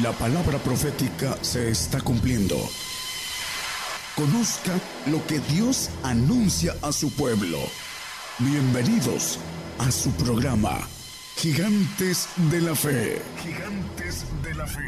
[0.00, 2.56] La palabra profética se está cumpliendo.
[4.16, 4.72] Conozca
[5.10, 7.58] lo que Dios anuncia a su pueblo.
[8.38, 9.38] Bienvenidos
[9.78, 10.78] a su programa,
[11.36, 13.20] Gigantes de la Fe.
[13.36, 14.80] Gigantes de la Fe.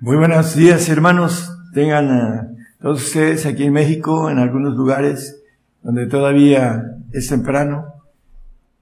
[0.00, 1.52] Muy buenos días hermanos.
[1.72, 5.40] Tengan eh, todos ustedes aquí en México, en algunos lugares
[5.84, 6.82] donde todavía
[7.12, 7.96] es temprano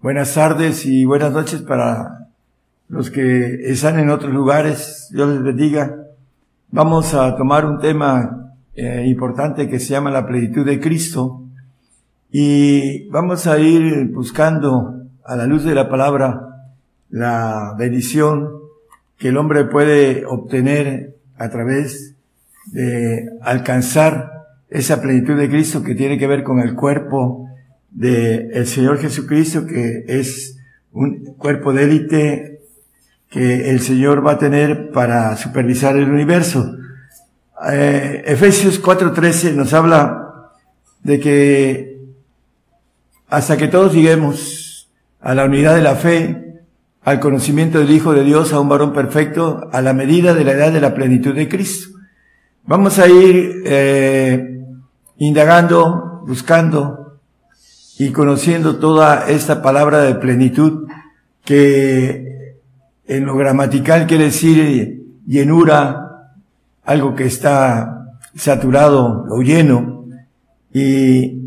[0.05, 2.24] Buenas tardes y buenas noches para
[2.89, 5.09] los que están en otros lugares.
[5.13, 5.97] Dios les bendiga.
[6.71, 11.43] Vamos a tomar un tema eh, importante que se llama la plenitud de Cristo
[12.31, 16.69] y vamos a ir buscando a la luz de la palabra
[17.11, 18.51] la bendición
[19.17, 22.17] que el hombre puede obtener a través
[22.73, 24.33] de alcanzar
[24.69, 27.49] esa plenitud de Cristo que tiene que ver con el cuerpo
[27.93, 30.59] de Señor Jesucristo, que es
[30.93, 32.54] un cuerpo de élite
[33.35, 36.77] que el Señor va a tener para supervisar el universo.
[37.69, 40.53] Eh, Efesios 4:13 nos habla
[41.03, 41.99] de que
[43.29, 44.89] hasta que todos lleguemos
[45.21, 46.63] a la unidad de la fe,
[47.03, 50.53] al conocimiento del Hijo de Dios, a un varón perfecto, a la medida de la
[50.53, 51.99] edad de la plenitud de Cristo.
[52.63, 54.61] Vamos a ir eh,
[55.19, 57.19] indagando, buscando
[57.99, 60.87] y conociendo toda esta palabra de plenitud
[61.45, 62.35] que
[63.07, 66.31] en lo gramatical quiere decir llenura,
[66.85, 70.07] algo que está saturado o lleno,
[70.73, 71.41] y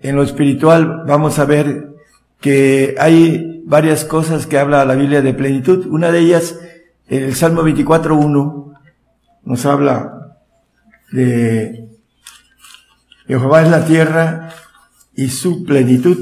[0.00, 1.88] en lo espiritual vamos a ver
[2.40, 5.86] que hay varias cosas que habla la Biblia de plenitud.
[5.86, 6.58] Una de ellas,
[7.08, 8.74] el Salmo 24.1,
[9.44, 10.36] nos habla
[11.12, 11.88] de
[13.26, 14.48] Jehová es la tierra
[15.14, 16.16] y su plenitud,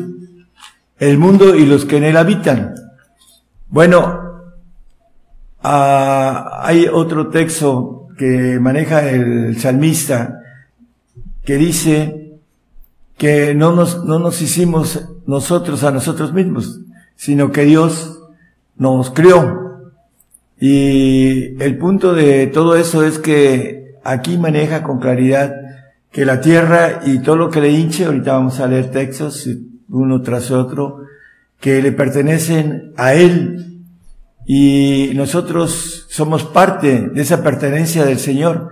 [0.99, 2.75] el mundo y los que en él habitan.
[3.69, 4.20] Bueno,
[5.63, 10.41] ah, hay otro texto que maneja el salmista
[11.45, 12.39] que dice
[13.17, 16.81] que no nos, no nos hicimos nosotros a nosotros mismos,
[17.17, 18.21] sino que Dios
[18.77, 19.93] nos creó.
[20.59, 25.55] Y el punto de todo eso es que aquí maneja con claridad
[26.11, 29.49] que la tierra y todo lo que le hinche, ahorita vamos a leer textos
[29.89, 31.03] uno tras otro,
[31.61, 33.70] que le pertenecen a Él
[34.53, 38.69] y nosotros somos parte de esa pertenencia del Señor,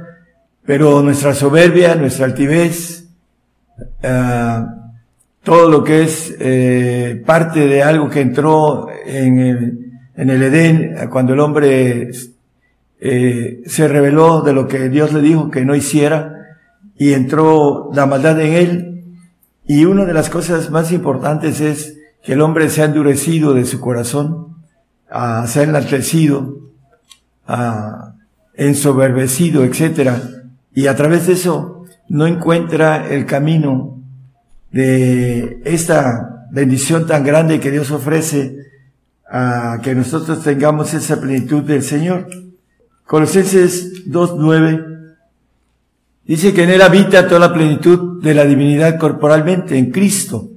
[0.66, 3.06] pero nuestra soberbia, nuestra altivez,
[4.02, 4.74] ah,
[5.44, 10.96] todo lo que es eh, parte de algo que entró en el, en el Edén
[11.10, 12.10] cuando el hombre
[13.00, 16.56] eh, se reveló de lo que Dios le dijo que no hiciera,
[16.96, 19.04] y entró la maldad en él.
[19.64, 23.64] Y una de las cosas más importantes es que el hombre se ha endurecido de
[23.64, 24.47] su corazón,
[25.46, 26.58] se ha enaltecido,
[27.46, 28.14] ha
[28.54, 30.10] ensoberbecido, etc.
[30.74, 33.98] Y a través de eso no encuentra el camino
[34.70, 38.56] de esta bendición tan grande que Dios ofrece
[39.30, 42.28] a que nosotros tengamos esa plenitud del Señor.
[43.04, 44.98] Colosenses 2.9
[46.28, 50.50] Dice que en Él habita toda la plenitud de la divinidad corporalmente, en Cristo.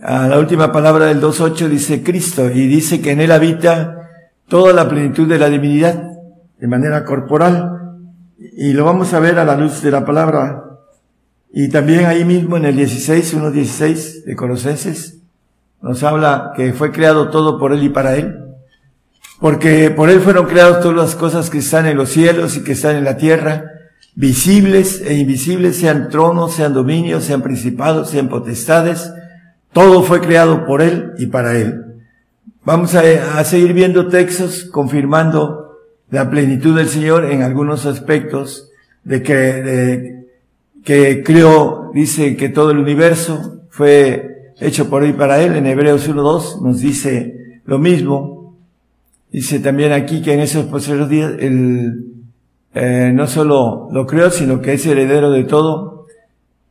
[0.00, 4.08] A la última palabra del 2.8 dice Cristo y dice que en Él habita
[4.48, 6.02] toda la plenitud de la divinidad
[6.58, 7.98] de manera corporal.
[8.56, 10.64] Y lo vamos a ver a la luz de la palabra.
[11.52, 15.18] Y también ahí mismo en el 16, 1.16 de Colosenses,
[15.82, 18.38] nos habla que fue creado todo por Él y para Él.
[19.40, 22.72] Porque por Él fueron creadas todas las cosas que están en los cielos y que
[22.72, 23.72] están en la tierra
[24.14, 29.10] visibles e invisibles, sean tronos, sean dominios, sean principados, sean potestades,
[29.72, 31.82] todo fue creado por Él y para Él.
[32.64, 35.78] Vamos a, seguir viendo textos confirmando
[36.10, 38.70] la plenitud del Señor en algunos aspectos
[39.02, 40.26] de que, de,
[40.84, 45.56] que creó, dice que todo el universo fue hecho por Él y para Él.
[45.56, 48.56] En Hebreos 1.2 nos dice lo mismo.
[49.30, 51.32] Dice también aquí que en esos posteriores días
[52.74, 55.91] eh, no solo lo creó, sino que es heredero de todo.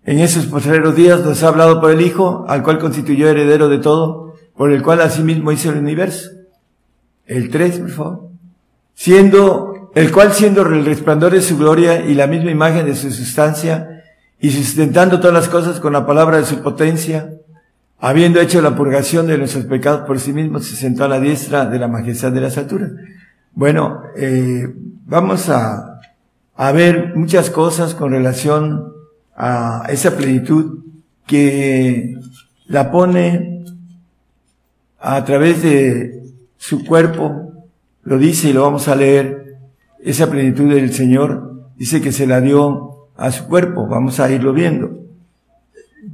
[0.03, 3.77] En esos posteriores días nos ha hablado por el Hijo, al cual constituyó heredero de
[3.77, 6.29] todo, por el cual asimismo hizo el universo.
[7.25, 8.29] El 3, por favor.
[8.93, 13.11] Siendo, el cual siendo el resplandor de su gloria y la misma imagen de su
[13.11, 14.03] sustancia,
[14.39, 17.29] y sustentando todas las cosas con la palabra de su potencia,
[17.99, 21.65] habiendo hecho la purgación de nuestros pecados por sí mismo, se sentó a la diestra
[21.67, 22.91] de la majestad de las alturas.
[23.53, 24.67] Bueno, eh,
[25.05, 25.91] vamos a
[26.61, 28.93] a ver muchas cosas con relación
[29.35, 30.83] a esa plenitud
[31.25, 32.15] que
[32.67, 33.63] la pone
[34.99, 36.23] a través de
[36.57, 37.51] su cuerpo,
[38.03, 39.57] lo dice y lo vamos a leer,
[40.03, 44.53] esa plenitud del Señor, dice que se la dio a su cuerpo, vamos a irlo
[44.53, 45.01] viendo.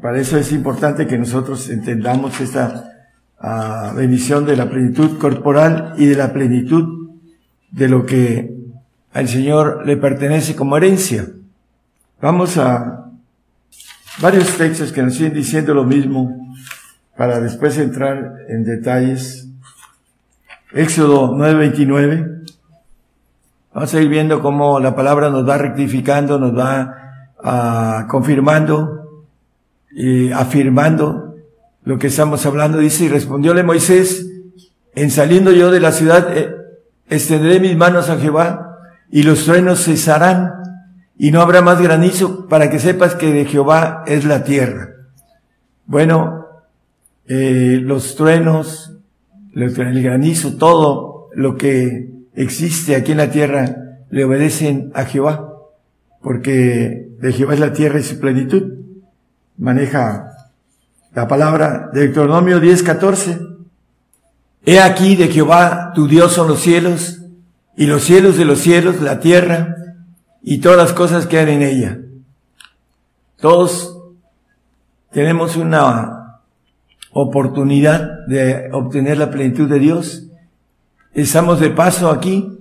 [0.02, 2.92] Para eso es importante que nosotros entendamos esta
[3.42, 7.10] uh, bendición de la plenitud corporal y de la plenitud
[7.72, 8.56] de lo que
[9.14, 11.28] al Señor le pertenece como herencia.
[12.22, 13.07] Vamos a
[14.20, 16.56] varios textos que nos siguen diciendo lo mismo
[17.16, 19.48] para después entrar en detalles.
[20.74, 22.46] Éxodo 9:29.
[23.74, 26.96] Vamos a ir viendo cómo la palabra nos va rectificando, nos va
[27.44, 29.26] uh, confirmando
[29.92, 31.36] y afirmando
[31.84, 32.80] lo que estamos hablando.
[32.80, 34.28] Dice, y respondióle Moisés,
[34.96, 36.56] en saliendo yo de la ciudad, eh,
[37.08, 38.80] extenderé mis manos a Jehová
[39.12, 40.67] y los truenos cesarán
[41.18, 44.90] y no habrá más granizo para que sepas que de Jehová es la tierra.
[45.86, 46.46] Bueno,
[47.28, 48.94] eh, los truenos,
[49.54, 53.76] el granizo, todo lo que existe aquí en la tierra
[54.10, 55.54] le obedecen a Jehová,
[56.22, 58.74] porque de Jehová es la tierra y su plenitud.
[59.58, 60.32] Maneja
[61.16, 63.40] la palabra de Deuteronomio 10, 14.
[64.66, 67.22] He aquí de Jehová tu Dios son los cielos,
[67.76, 69.78] y los cielos de los cielos, la tierra,
[70.42, 72.00] y todas las cosas que hay en ella.
[73.40, 73.98] Todos
[75.12, 76.42] tenemos una
[77.12, 80.28] oportunidad de obtener la plenitud de Dios.
[81.14, 82.58] Estamos de paso aquí,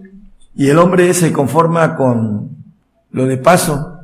[0.54, 2.50] y el hombre se conforma con
[3.10, 4.00] lo de paso,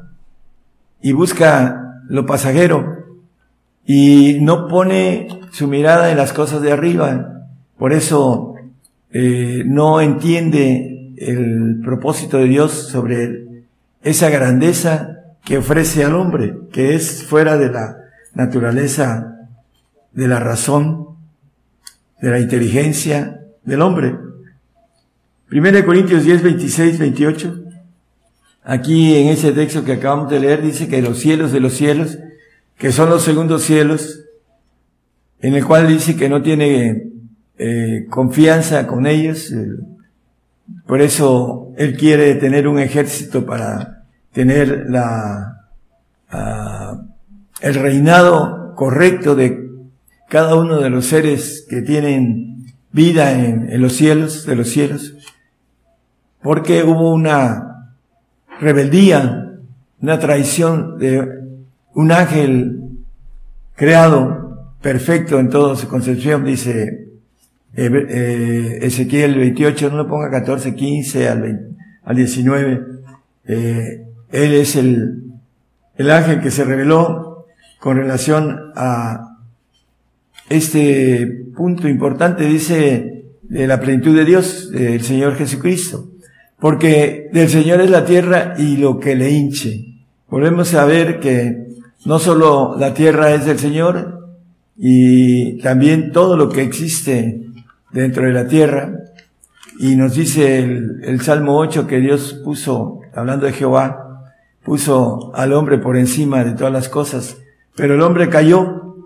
[1.00, 3.04] y busca lo pasajero,
[3.86, 7.46] y no pone su mirada en las cosas de arriba,
[7.78, 8.54] por eso
[9.10, 13.51] eh, no entiende el propósito de Dios sobre
[14.02, 17.96] esa grandeza que ofrece al hombre, que es fuera de la
[18.34, 19.48] naturaleza,
[20.12, 21.16] de la razón,
[22.20, 24.16] de la inteligencia del hombre.
[25.48, 27.64] Primero de Corintios 10, 26, 28.
[28.64, 32.18] Aquí en ese texto que acabamos de leer dice que los cielos de los cielos,
[32.78, 34.24] que son los segundos cielos,
[35.40, 37.10] en el cual dice que no tiene
[37.58, 39.50] eh, confianza con ellos.
[39.50, 39.66] Eh,
[40.86, 45.68] por eso él quiere tener un ejército para tener la,
[46.32, 46.98] uh,
[47.60, 49.70] el reinado correcto de
[50.28, 55.14] cada uno de los seres que tienen vida en los cielos, de los cielos.
[56.42, 57.94] Porque hubo una
[58.60, 59.58] rebeldía,
[60.00, 61.28] una traición de
[61.94, 62.80] un ángel
[63.74, 67.11] creado perfecto en toda su concepción, dice
[67.74, 72.82] eh, Ezequiel 28, no lo ponga 14, 15 al, al 19.
[73.46, 75.24] Eh, él es el,
[75.96, 77.46] el ángel que se reveló
[77.80, 79.38] con relación a
[80.48, 81.26] este
[81.56, 86.08] punto importante, dice, de la plenitud de Dios, del Señor Jesucristo.
[86.60, 89.86] Porque del Señor es la tierra y lo que le hinche.
[90.28, 91.66] Volvemos a ver que
[92.04, 94.22] no solo la tierra es del Señor,
[94.76, 97.51] y también todo lo que existe
[97.92, 98.92] dentro de la tierra.
[99.78, 104.32] Y nos dice el, Salmo 8 que Dios puso, hablando de Jehová,
[104.64, 107.38] puso al hombre por encima de todas las cosas.
[107.74, 108.96] Pero el hombre cayó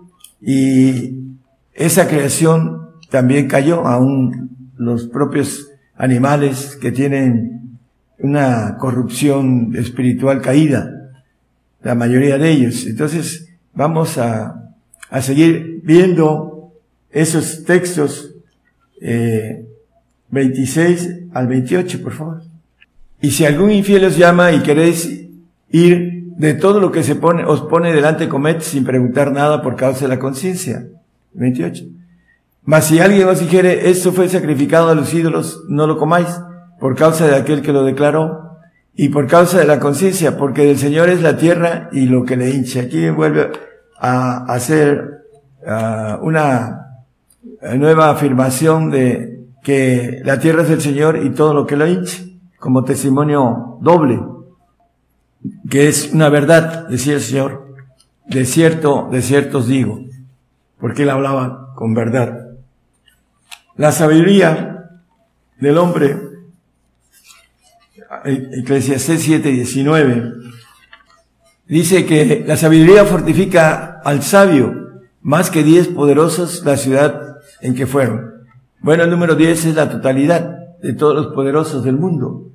[0.41, 1.37] y
[1.73, 7.79] esa creación también cayó, aún los propios animales que tienen
[8.19, 10.91] una corrupción espiritual caída,
[11.81, 12.85] la mayoría de ellos.
[12.85, 14.73] Entonces, vamos a,
[15.09, 16.73] a seguir viendo
[17.09, 18.36] esos textos
[18.99, 22.41] 26 eh, al 28, por favor.
[23.21, 25.27] Y si algún infiel os llama y queréis
[25.69, 29.75] ir de todo lo que se pone, os pone delante, comed sin preguntar nada por
[29.75, 30.85] causa de la conciencia.
[31.33, 31.85] 28.
[32.63, 36.27] Mas si alguien os dijere, esto fue sacrificado a los ídolos, no lo comáis,
[36.79, 38.57] por causa de aquel que lo declaró,
[38.93, 42.35] y por causa de la conciencia, porque del Señor es la tierra y lo que
[42.35, 42.81] le hincha.
[42.81, 43.51] Aquí vuelve
[43.99, 45.23] a hacer
[46.21, 46.86] una
[47.61, 52.39] nueva afirmación de que la tierra es del Señor y todo lo que lo hinche,
[52.59, 54.19] como testimonio doble,
[55.69, 57.75] que es una verdad, decía el Señor,
[58.25, 59.99] de cierto, de cierto os digo,
[60.79, 62.47] porque él hablaba con verdad.
[63.75, 64.89] La sabiduría
[65.59, 66.17] del hombre,
[68.23, 70.33] Eclesiastés 7, 19,
[71.67, 74.73] dice que la sabiduría fortifica al sabio,
[75.21, 77.26] más que diez poderosos la ciudad
[77.61, 78.37] en que fueron.
[78.79, 82.51] Bueno, el número 10 es la totalidad de todos los poderosos del mundo.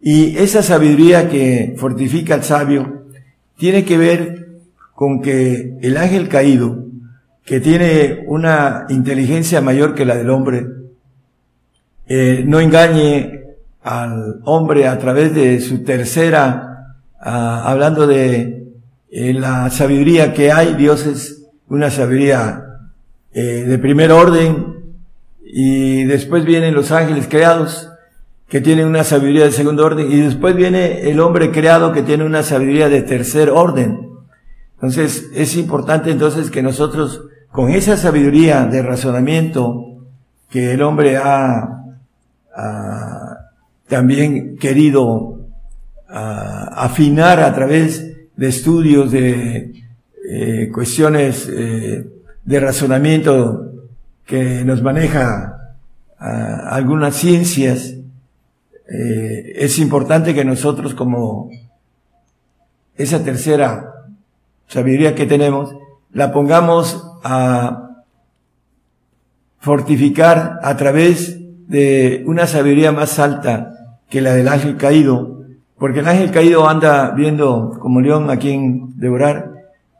[0.00, 3.04] Y esa sabiduría que fortifica al sabio
[3.56, 4.48] tiene que ver
[4.94, 6.84] con que el ángel caído,
[7.44, 10.66] que tiene una inteligencia mayor que la del hombre,
[12.06, 13.42] eh, no engañe
[13.82, 18.66] al hombre a través de su tercera, ah, hablando de
[19.10, 22.71] eh, la sabiduría que hay, Dios es una sabiduría
[23.34, 24.94] eh, de primer orden
[25.42, 27.88] y después vienen los ángeles creados
[28.48, 32.24] que tienen una sabiduría de segundo orden y después viene el hombre creado que tiene
[32.24, 34.10] una sabiduría de tercer orden.
[34.74, 40.04] Entonces es importante entonces que nosotros con esa sabiduría de razonamiento
[40.50, 41.78] que el hombre ha,
[43.88, 45.38] también querido
[46.08, 49.72] afinar a través de estudios de
[50.28, 52.06] eh, cuestiones eh,
[52.44, 53.72] de razonamiento
[54.26, 55.52] que nos maneja
[56.18, 57.96] algunas ciencias,
[58.88, 61.50] eh, es importante que nosotros como
[62.96, 63.92] esa tercera
[64.68, 65.74] sabiduría que tenemos,
[66.12, 68.04] la pongamos a
[69.58, 75.44] fortificar a través de una sabiduría más alta que la del ángel caído,
[75.78, 79.52] porque el ángel caído anda viendo como león a quien devorar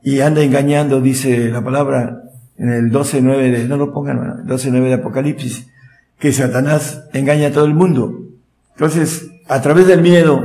[0.03, 2.23] y anda engañando, dice la palabra
[2.63, 5.69] en el 12.9 de, no lo pongan, 12.9 de Apocalipsis,
[6.21, 8.21] que Satanás engaña a todo el mundo.
[8.77, 10.41] Entonces, a través del miedo,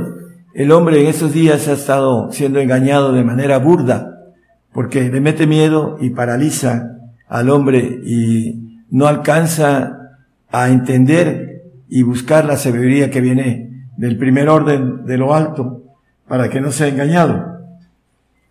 [0.52, 4.18] el hombre en estos días ha estado siendo engañado de manera burda,
[4.72, 6.96] porque le mete miedo y paraliza
[7.28, 10.16] al hombre y no alcanza
[10.50, 15.84] a entender y buscar la sabiduría que viene del primer orden de lo alto
[16.26, 17.60] para que no sea engañado.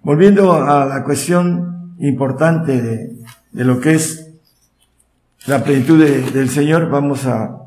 [0.04, 3.17] Volviendo a la cuestión importante de,
[3.58, 4.30] de lo que es
[5.48, 7.64] la plenitud del Señor, vamos a,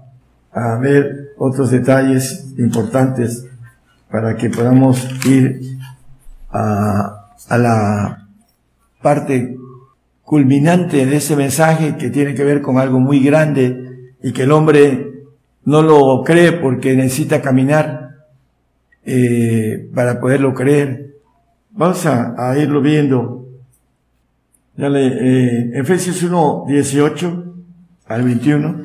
[0.80, 3.44] ver otros detalles importantes
[4.08, 5.78] para que podamos ir
[6.52, 8.28] a, la
[9.02, 9.56] parte
[10.22, 14.52] culminante de ese mensaje que tiene que ver con algo muy grande y que el
[14.52, 15.24] hombre
[15.64, 18.26] no lo cree porque necesita caminar
[19.04, 21.16] eh, para poderlo creer.
[21.72, 23.49] Vamos a irlo viendo.
[24.76, 27.54] Dale, eh, Efesios 1, 18
[28.06, 28.84] al 21.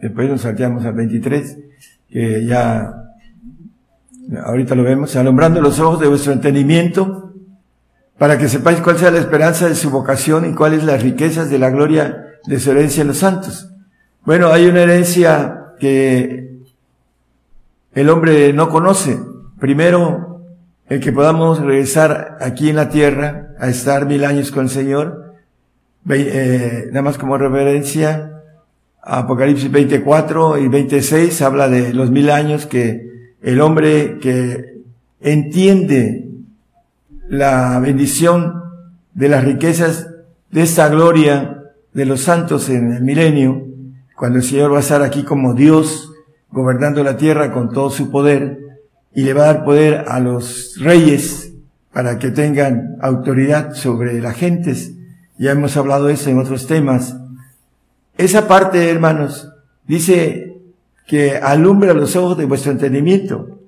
[0.00, 1.58] Después nos salteamos al 23,
[2.08, 2.94] que ya
[4.44, 7.34] ahorita lo vemos, alumbrando los ojos de vuestro entendimiento,
[8.18, 11.58] para que sepáis cuál sea la esperanza de su vocación y cuáles las riquezas de
[11.58, 13.70] la gloria de su herencia en los santos.
[14.24, 16.62] Bueno, hay una herencia que
[17.94, 19.18] el hombre no conoce.
[19.58, 20.37] Primero,
[20.88, 25.34] el que podamos regresar aquí en la tierra a estar mil años con el Señor,
[26.08, 28.42] eh, nada más como reverencia,
[29.02, 34.82] Apocalipsis 24 y 26 habla de los mil años que el hombre que
[35.20, 36.28] entiende
[37.28, 38.62] la bendición
[39.14, 40.08] de las riquezas
[40.50, 43.66] de esta gloria de los santos en el milenio,
[44.16, 46.12] cuando el Señor va a estar aquí como Dios,
[46.50, 48.67] gobernando la tierra con todo su poder,
[49.18, 51.52] y le va a dar poder a los reyes
[51.92, 54.92] para que tengan autoridad sobre las gentes.
[55.38, 57.16] Ya hemos hablado de eso en otros temas.
[58.16, 59.52] Esa parte, hermanos,
[59.88, 60.60] dice
[61.04, 63.58] que alumbra los ojos de vuestro entendimiento.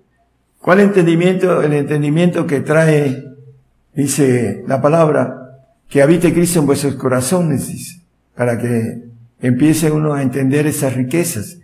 [0.60, 1.62] ¿Cuál entendimiento?
[1.62, 3.24] El entendimiento que trae,
[3.92, 8.02] dice la palabra, que habite Cristo en vuestros corazones, dice,
[8.36, 9.02] para que
[9.40, 11.58] empiece uno a entender esas riquezas.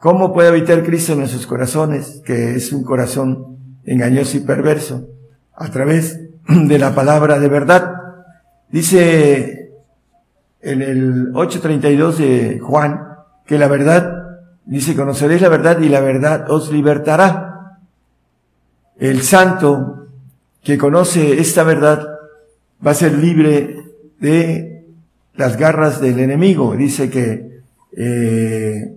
[0.00, 5.06] ¿Cómo puede habitar Cristo en nuestros corazones, que es un corazón engañoso y perverso?
[5.54, 7.96] A través de la palabra de verdad.
[8.70, 9.72] Dice
[10.62, 13.08] en el 8.32 de Juan,
[13.44, 17.78] que la verdad, dice, conoceréis la verdad y la verdad os libertará.
[18.98, 20.06] El santo
[20.62, 22.06] que conoce esta verdad
[22.84, 23.76] va a ser libre
[24.18, 24.86] de
[25.34, 26.74] las garras del enemigo.
[26.74, 27.60] Dice que,
[27.94, 28.96] eh,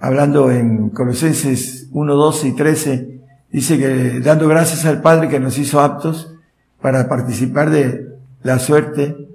[0.00, 3.20] hablando en Colosenses 1, 12 y 13,
[3.52, 6.34] dice que dando gracias al Padre que nos hizo aptos
[6.80, 8.08] para participar de
[8.42, 9.28] la suerte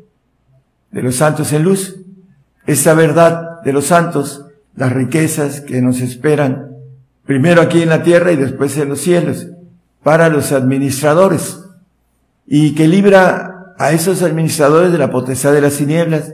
[0.91, 1.98] de los santos en luz.
[2.65, 4.45] Esa verdad de los santos,
[4.75, 6.72] las riquezas que nos esperan,
[7.25, 9.48] primero aquí en la tierra y después en los cielos,
[10.03, 11.60] para los administradores,
[12.48, 16.34] y que libra a esos administradores de la potestad de las tinieblas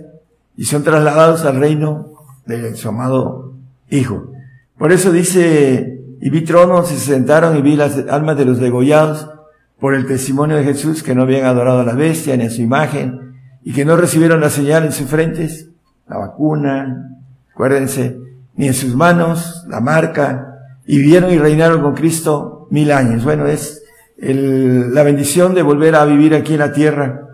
[0.56, 2.14] y son trasladados al reino
[2.46, 3.51] de su amado
[3.92, 4.32] Hijo.
[4.78, 8.60] Por eso dice, y vi tronos y se sentaron y vi las almas de los
[8.60, 9.30] degollados
[9.80, 12.62] por el testimonio de Jesús que no habían adorado a la bestia ni a su
[12.62, 15.70] imagen y que no recibieron la señal en sus frentes,
[16.08, 17.20] la vacuna,
[17.54, 18.18] acuérdense,
[18.56, 20.48] ni en sus manos, la marca,
[20.86, 23.24] y vivieron y reinaron con Cristo mil años.
[23.24, 23.84] Bueno, es
[24.18, 27.28] el, la bendición de volver a vivir aquí en la tierra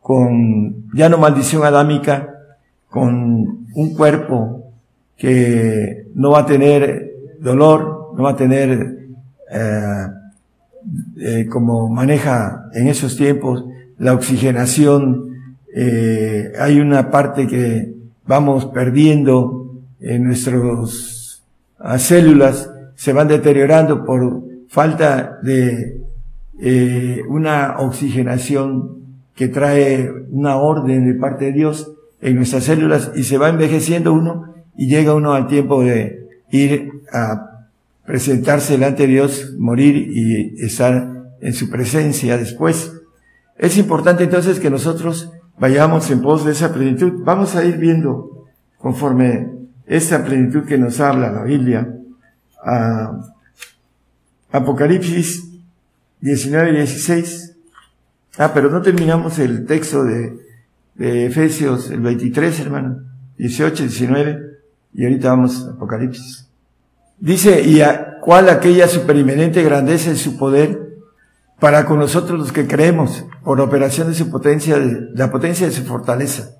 [0.00, 2.32] con ya no maldición adámica,
[2.88, 4.65] con un cuerpo
[5.16, 8.98] que no va a tener dolor, no va a tener,
[9.50, 10.06] eh,
[11.18, 13.64] eh, como maneja en esos tiempos,
[13.98, 15.36] la oxigenación,
[15.74, 17.94] eh, hay una parte que
[18.26, 21.42] vamos perdiendo en nuestras
[21.98, 26.00] células, se van deteriorando por falta de
[27.28, 28.96] una oxigenación
[29.34, 31.92] que trae una orden de parte de Dios
[32.22, 37.02] en nuestras células y se va envejeciendo uno y llega uno al tiempo de ir
[37.12, 37.68] a
[38.04, 42.92] presentarse delante de Dios, morir y estar en su presencia después.
[43.56, 47.24] Es importante entonces que nosotros vayamos en pos de esa plenitud.
[47.24, 48.46] Vamos a ir viendo
[48.78, 49.50] conforme
[49.86, 51.88] esa plenitud que nos habla la Biblia.
[52.64, 53.20] A
[54.52, 55.48] Apocalipsis
[56.20, 57.56] 19 y 16.
[58.38, 60.38] Ah, pero no terminamos el texto de,
[60.94, 63.02] de Efesios, el 23, hermano.
[63.38, 64.55] 18, 19.
[64.96, 66.48] Y ahorita vamos a Apocalipsis.
[67.18, 70.96] Dice, y a cuál aquella superimenente grandeza de su poder
[71.60, 75.72] para con nosotros los que creemos, por operación de su potencia, de, la potencia de
[75.72, 76.56] su fortaleza,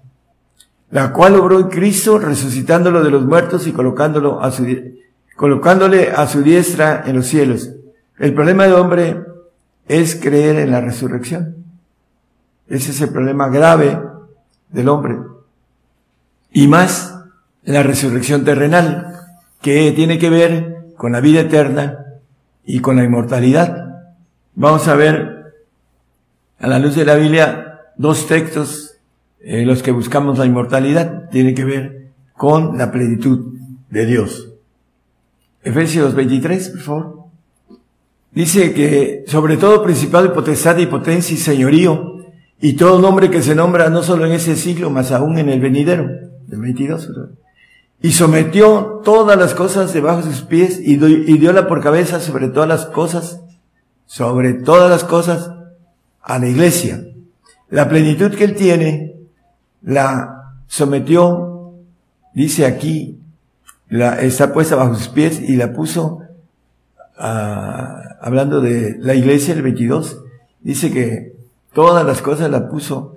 [0.90, 4.40] la cual obró en Cristo, resucitándolo de los muertos y colocándolo
[5.34, 7.70] colocándole a su diestra en los cielos.
[8.18, 9.22] El problema del hombre
[9.88, 11.56] es creer en la resurrección.
[12.68, 13.98] Ese es el problema grave
[14.70, 15.18] del hombre.
[16.52, 17.15] Y más
[17.66, 19.12] la resurrección terrenal,
[19.60, 21.98] que tiene que ver con la vida eterna
[22.64, 24.10] y con la inmortalidad.
[24.54, 25.52] Vamos a ver
[26.58, 28.96] a la luz de la Biblia dos textos
[29.40, 31.28] en los que buscamos la inmortalidad.
[31.30, 33.58] Tiene que ver con la plenitud
[33.90, 34.52] de Dios.
[35.62, 37.16] Efesios 23, por favor.
[38.30, 42.16] Dice que sobre todo principado y potestad y potencia y señorío
[42.60, 45.60] y todo nombre que se nombra no solo en ese siglo, más aún en el
[45.60, 46.08] venidero,
[46.46, 47.10] del 22.
[48.02, 52.20] Y sometió todas las cosas debajo de sus pies y, y dio la por cabeza
[52.20, 53.40] sobre todas las cosas
[54.06, 55.50] sobre todas las cosas
[56.22, 57.04] a la iglesia.
[57.68, 59.16] La plenitud que él tiene
[59.82, 61.74] la sometió,
[62.32, 63.18] dice aquí,
[63.88, 66.20] la, está puesta bajo sus pies y la puso,
[67.18, 70.22] ah, hablando de la iglesia, el 22,
[70.60, 71.34] dice que
[71.72, 73.16] todas las cosas la puso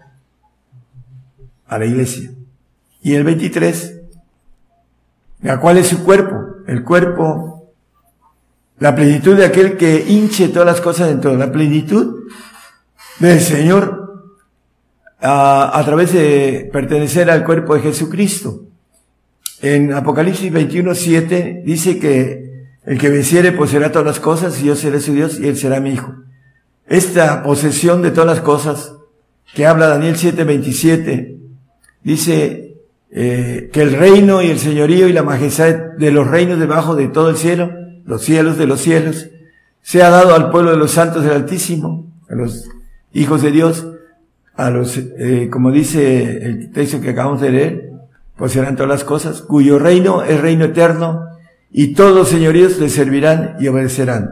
[1.68, 2.32] a la iglesia.
[3.02, 3.99] Y el 23, ¿a
[5.62, 6.36] cuál es su cuerpo?
[6.68, 7.60] El cuerpo
[8.80, 12.30] la plenitud de aquel que hinche todas las cosas dentro de la plenitud
[13.20, 14.34] del Señor
[15.20, 18.64] a, a través de pertenecer al cuerpo de Jesucristo.
[19.62, 22.50] En Apocalipsis 21, 7 dice que
[22.86, 25.82] el que venciere poseerá todas las cosas y yo seré su Dios y él será
[25.82, 26.16] mi hijo.
[26.88, 28.94] Esta posesión de todas las cosas
[29.54, 31.38] que habla Daniel 7, 27
[32.02, 32.69] dice
[33.12, 37.08] eh, que el reino y el señorío y la majestad de los reinos debajo de
[37.08, 37.72] todo el cielo
[38.10, 39.30] los cielos de los cielos,
[39.84, 42.68] se ha dado al pueblo de los santos del Altísimo, a los
[43.14, 43.88] hijos de Dios,
[44.56, 47.92] a los, eh, como dice el texto que acabamos de leer,
[48.36, 51.24] pues serán todas las cosas, cuyo reino es reino eterno,
[51.72, 54.32] y todos los señoríos le servirán y obedecerán.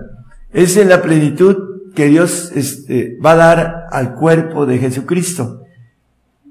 [0.53, 5.61] Esa es la plenitud que Dios este, va a dar al cuerpo de Jesucristo,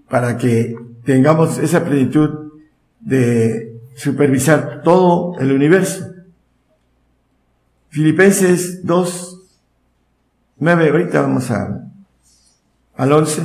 [0.08, 2.52] para que tengamos esa plenitud
[3.00, 6.12] de supervisar todo el universo.
[7.88, 9.40] Filipenses 2,
[10.58, 11.88] 9, ahorita vamos a,
[12.96, 13.42] al 11.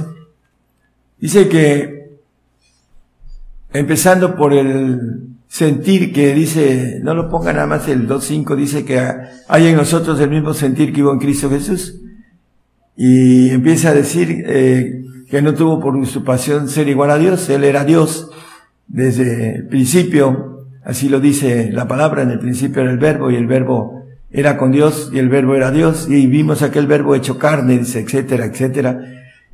[1.19, 2.17] Dice que,
[3.71, 9.00] empezando por el sentir que dice, no lo ponga nada más el 2.5, dice que
[9.47, 12.02] hay en nosotros el mismo sentir que hubo en Cristo Jesús.
[12.97, 15.01] Y empieza a decir eh,
[15.32, 18.30] que no tuvo por usurpación ser igual a Dios, Él era Dios
[18.88, 23.38] desde el principio, así lo dice la palabra, en el principio era el verbo y
[23.38, 27.39] el verbo era con Dios y el verbo era Dios y vimos aquel verbo hecho
[27.39, 29.00] carne, dice, etcétera, etcétera.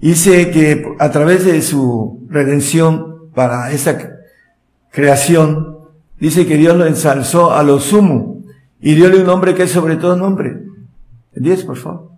[0.02, 4.00] Dice que a través de su redención para esa
[4.92, 5.78] creación,
[6.20, 8.42] dice que Dios lo ensalzó a lo sumo
[8.82, 10.58] y diole un nombre que es sobre todo nombre.
[11.36, 12.17] diez, por favor.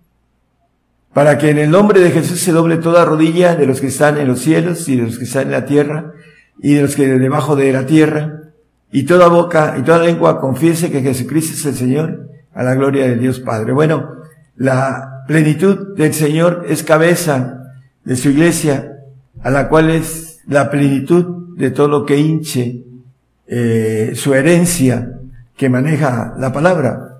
[1.19, 4.17] Para que en el nombre de Jesús se doble toda rodilla de los que están
[4.17, 6.13] en los cielos y de los que están en la tierra
[6.59, 8.43] y de los que debajo de la tierra
[8.89, 13.05] y toda boca y toda lengua confiese que Jesucristo es el Señor a la gloria
[13.05, 13.73] de Dios Padre.
[13.73, 14.09] Bueno,
[14.55, 17.65] la plenitud del Señor es cabeza
[18.05, 18.89] de su iglesia,
[19.43, 22.85] a la cual es la plenitud de todo lo que hinche
[23.45, 25.19] eh, su herencia
[25.57, 27.17] que maneja la palabra.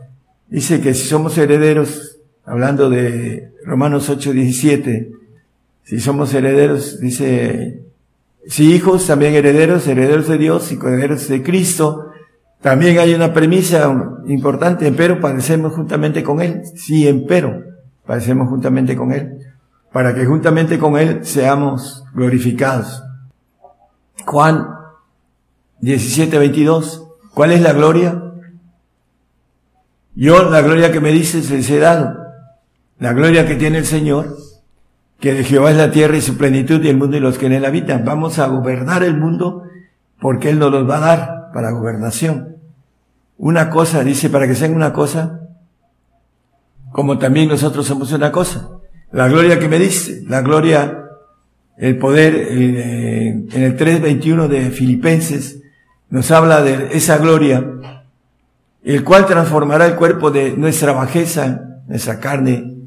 [0.48, 2.19] Dice que si somos herederos,
[2.50, 5.12] hablando de Romanos 8, 17,
[5.84, 7.84] si somos herederos, dice,
[8.48, 12.06] si hijos, también herederos, herederos de Dios y herederos de Cristo,
[12.62, 13.90] También hay una premisa
[14.28, 16.64] importante, pero padecemos juntamente con Él.
[16.76, 17.64] Sí, empero,
[18.06, 19.38] padecemos juntamente con Él,
[19.94, 23.02] para que juntamente con Él seamos glorificados.
[24.26, 24.68] Juan
[25.80, 27.08] 17, 22.
[27.34, 28.22] ¿Cuál es la gloria?
[30.16, 32.29] Yo la gloria que me dices les he dado.
[33.00, 34.38] La gloria que tiene el Señor,
[35.20, 37.46] que de Jehová es la tierra y su plenitud y el mundo y los que
[37.46, 38.04] en él habitan.
[38.04, 39.64] Vamos a gobernar el mundo
[40.20, 42.58] porque Él nos los va a dar para gobernación.
[43.38, 45.40] Una cosa, dice, para que sean una cosa,
[46.92, 48.70] como también nosotros somos una cosa.
[49.12, 51.06] La gloria que me dice, la gloria,
[51.78, 55.62] el poder, eh, en el 3.21 de Filipenses,
[56.10, 57.66] nos habla de esa gloria,
[58.84, 62.79] el cual transformará el cuerpo de nuestra bajeza, nuestra carne,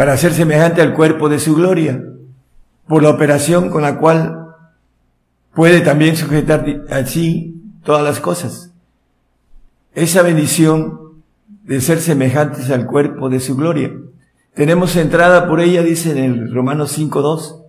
[0.00, 2.02] para ser semejante al cuerpo de su gloria,
[2.88, 4.46] por la operación con la cual
[5.52, 8.72] puede también sujetar así todas las cosas.
[9.94, 11.20] Esa bendición
[11.64, 13.92] de ser semejantes al cuerpo de su gloria.
[14.54, 17.60] Tenemos entrada por ella, dice en el Romanos 5.2,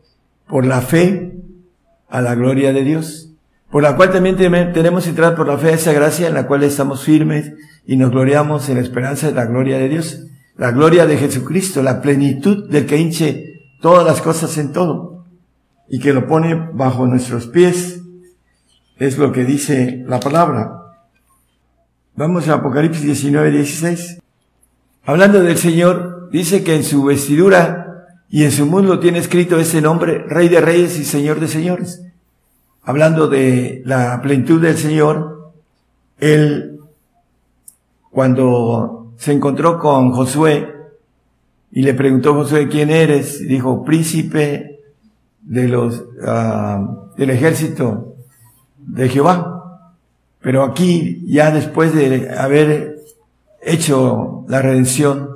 [0.48, 1.36] por la fe
[2.08, 3.28] a la gloria de Dios
[3.70, 6.64] por la cual también tenemos entrada por la fe a esa gracia en la cual
[6.64, 7.54] estamos firmes
[7.86, 11.82] y nos gloriamos en la esperanza de la gloria de Dios, la gloria de Jesucristo,
[11.82, 15.26] la plenitud del que hinche todas las cosas en todo
[15.90, 18.02] y que lo pone bajo nuestros pies,
[18.98, 20.74] es lo que dice la palabra.
[22.16, 24.20] Vamos a Apocalipsis 19, 16.
[25.06, 29.82] Hablando del Señor, dice que en su vestidura y en su mundo tiene escrito ese
[29.82, 32.02] nombre, Rey de Reyes y Señor de Señores
[32.84, 35.52] hablando de la plenitud del Señor,
[36.20, 36.80] él,
[38.10, 40.68] cuando se encontró con Josué
[41.72, 44.80] y le preguntó Josué quién eres, dijo príncipe
[45.44, 48.16] de los, uh, del ejército
[48.80, 49.90] de Jehová.
[50.40, 52.96] Pero aquí, ya después de haber
[53.62, 55.30] hecho la redención,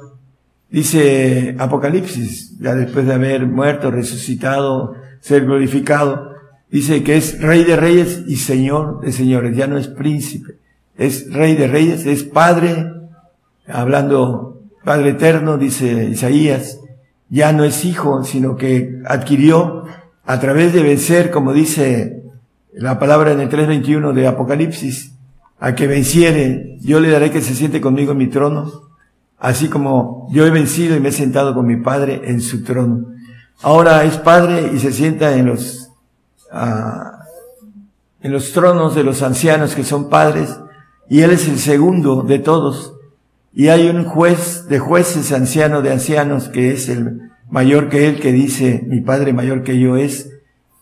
[0.72, 6.34] dice Apocalipsis, ya después de haber muerto, resucitado, ser glorificado,
[6.72, 10.56] Dice que es rey de reyes y señor de señores, ya no es príncipe,
[10.98, 12.92] es rey de reyes, es padre,
[13.68, 16.80] hablando padre eterno, dice Isaías,
[17.30, 19.84] ya no es hijo, sino que adquirió
[20.26, 22.24] a través de vencer, como dice
[22.74, 25.14] la palabra en el 3.21 de Apocalipsis,
[25.60, 28.72] a que venciere, yo le daré que se siente conmigo en mi trono,
[29.40, 33.08] así como yo he vencido y me he sentado con mi Padre en su trono.
[33.62, 35.86] Ahora es Padre y se sienta en los
[38.22, 40.58] en los tronos de los ancianos que son padres,
[41.10, 42.95] y él es el segundo de todos.
[43.58, 48.20] Y hay un juez de jueces, anciano de ancianos, que es el mayor que él,
[48.20, 50.30] que dice, mi padre mayor que yo es,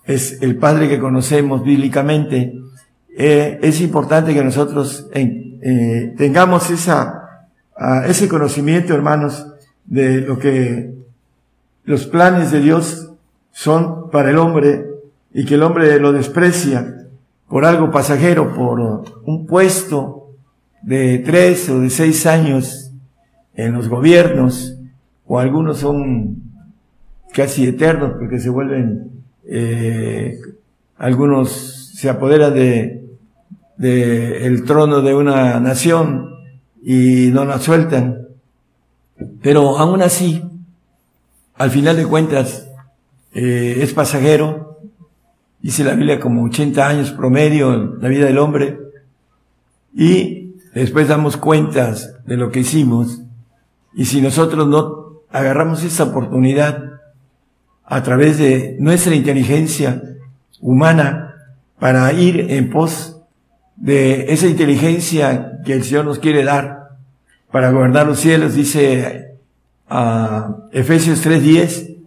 [0.06, 2.60] es el padre que conocemos bíblicamente.
[3.16, 7.48] Eh, es importante que nosotros eh, tengamos esa,
[8.08, 9.46] ese conocimiento, hermanos,
[9.86, 10.96] de lo que
[11.84, 13.12] los planes de Dios
[13.52, 14.88] son para el hombre
[15.32, 17.06] y que el hombre lo desprecia
[17.48, 18.80] por algo pasajero, por
[19.26, 20.23] un puesto
[20.84, 22.91] de tres o de seis años
[23.56, 24.78] en los gobiernos,
[25.26, 26.43] o algunos son
[27.34, 29.12] casi eternos porque se vuelven,
[29.46, 30.38] eh,
[30.98, 33.06] algunos se apoderan de,
[33.78, 36.30] de el trono de una nación
[36.84, 38.28] y no la sueltan.
[39.41, 40.43] Pero aún así,
[41.56, 42.69] al final de cuentas,
[43.34, 44.74] eh, es pasajero
[45.63, 48.78] dice la Biblia, como 80 años promedio la vida del hombre,
[49.96, 50.42] y
[50.82, 53.22] después damos cuentas de lo que hicimos,
[53.94, 56.94] y si nosotros no agarramos esa oportunidad
[57.86, 60.02] a través de nuestra inteligencia
[60.62, 61.36] humana
[61.80, 63.18] para ir en pos
[63.76, 66.98] de esa inteligencia que el Señor nos quiere dar
[67.52, 69.38] para gobernar los cielos, dice
[69.90, 71.98] a Efesios 3.10,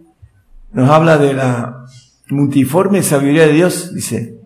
[0.73, 1.85] nos habla de la
[2.31, 4.39] multiforme sabiduría de Dios, dice,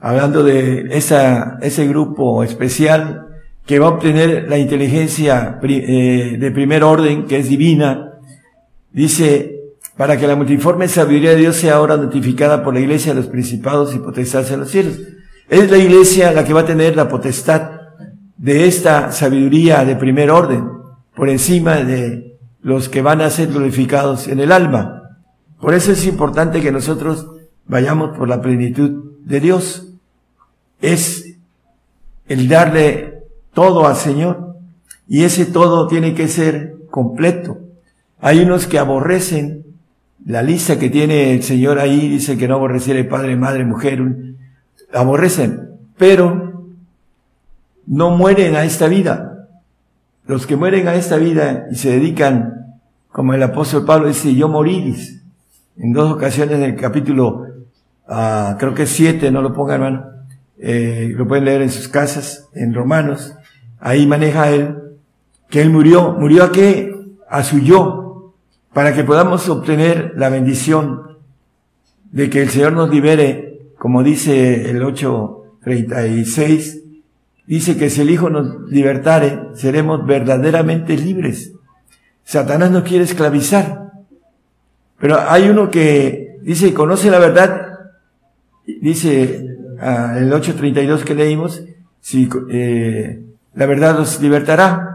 [0.00, 3.31] hablando de esa, ese grupo especial
[3.66, 8.12] que va a obtener la inteligencia eh, de primer orden, que es divina,
[8.92, 9.60] dice,
[9.96, 13.30] para que la multiforme sabiduría de Dios sea ahora notificada por la iglesia de los
[13.30, 14.98] principados y potestades en los cielos.
[15.48, 17.70] Es la iglesia la que va a tener la potestad
[18.36, 20.68] de esta sabiduría de primer orden,
[21.14, 25.18] por encima de los que van a ser glorificados en el alma.
[25.60, 27.26] Por eso es importante que nosotros
[27.66, 29.88] vayamos por la plenitud de Dios.
[30.80, 31.36] Es
[32.26, 33.11] el darle
[33.54, 34.56] todo al Señor.
[35.08, 37.58] Y ese todo tiene que ser completo.
[38.20, 39.64] Hay unos que aborrecen
[40.24, 44.00] la lista que tiene el Señor ahí, dice que no aborreciere padre, madre, mujer,
[44.92, 45.70] aborrecen.
[45.98, 46.70] Pero
[47.86, 49.48] no mueren a esta vida.
[50.26, 52.78] Los que mueren a esta vida y se dedican,
[53.10, 55.22] como el apóstol Pablo dice, yo moriris.
[55.76, 57.46] En dos ocasiones en el capítulo,
[58.06, 60.06] ah, creo que siete, no lo pongan hermano,
[60.58, 63.34] eh, lo pueden leer en sus casas, en Romanos,
[63.82, 64.78] ahí maneja él,
[65.50, 66.94] que él murió, murió a qué?
[67.28, 68.32] A su yo,
[68.72, 71.18] para que podamos obtener la bendición
[72.10, 76.80] de que el Señor nos libere, como dice el 8.36,
[77.46, 81.52] dice que si el Hijo nos libertare, seremos verdaderamente libres.
[82.24, 83.90] Satanás nos quiere esclavizar.
[85.00, 87.80] Pero hay uno que dice, conoce la verdad,
[88.80, 89.44] dice
[89.80, 91.64] ah, el 8.32 que leímos,
[92.00, 94.88] si eh, la verdad nos libertará.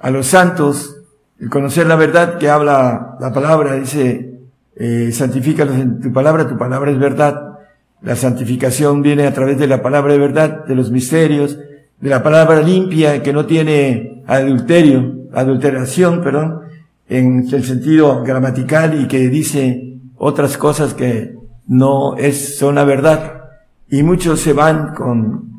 [0.00, 0.96] A los santos,
[1.38, 4.40] el conocer la verdad que habla la palabra, dice,
[4.76, 7.58] eh, santifícalos en tu palabra, tu palabra es verdad.
[8.02, 11.58] La santificación viene a través de la palabra de verdad, de los misterios,
[12.00, 16.60] de la palabra limpia que no tiene adulterio, adulteración, perdón,
[17.08, 23.44] en el sentido gramatical y que dice otras cosas que no es, son la verdad.
[23.90, 25.50] Y muchos se van con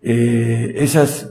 [0.00, 1.28] eh, esas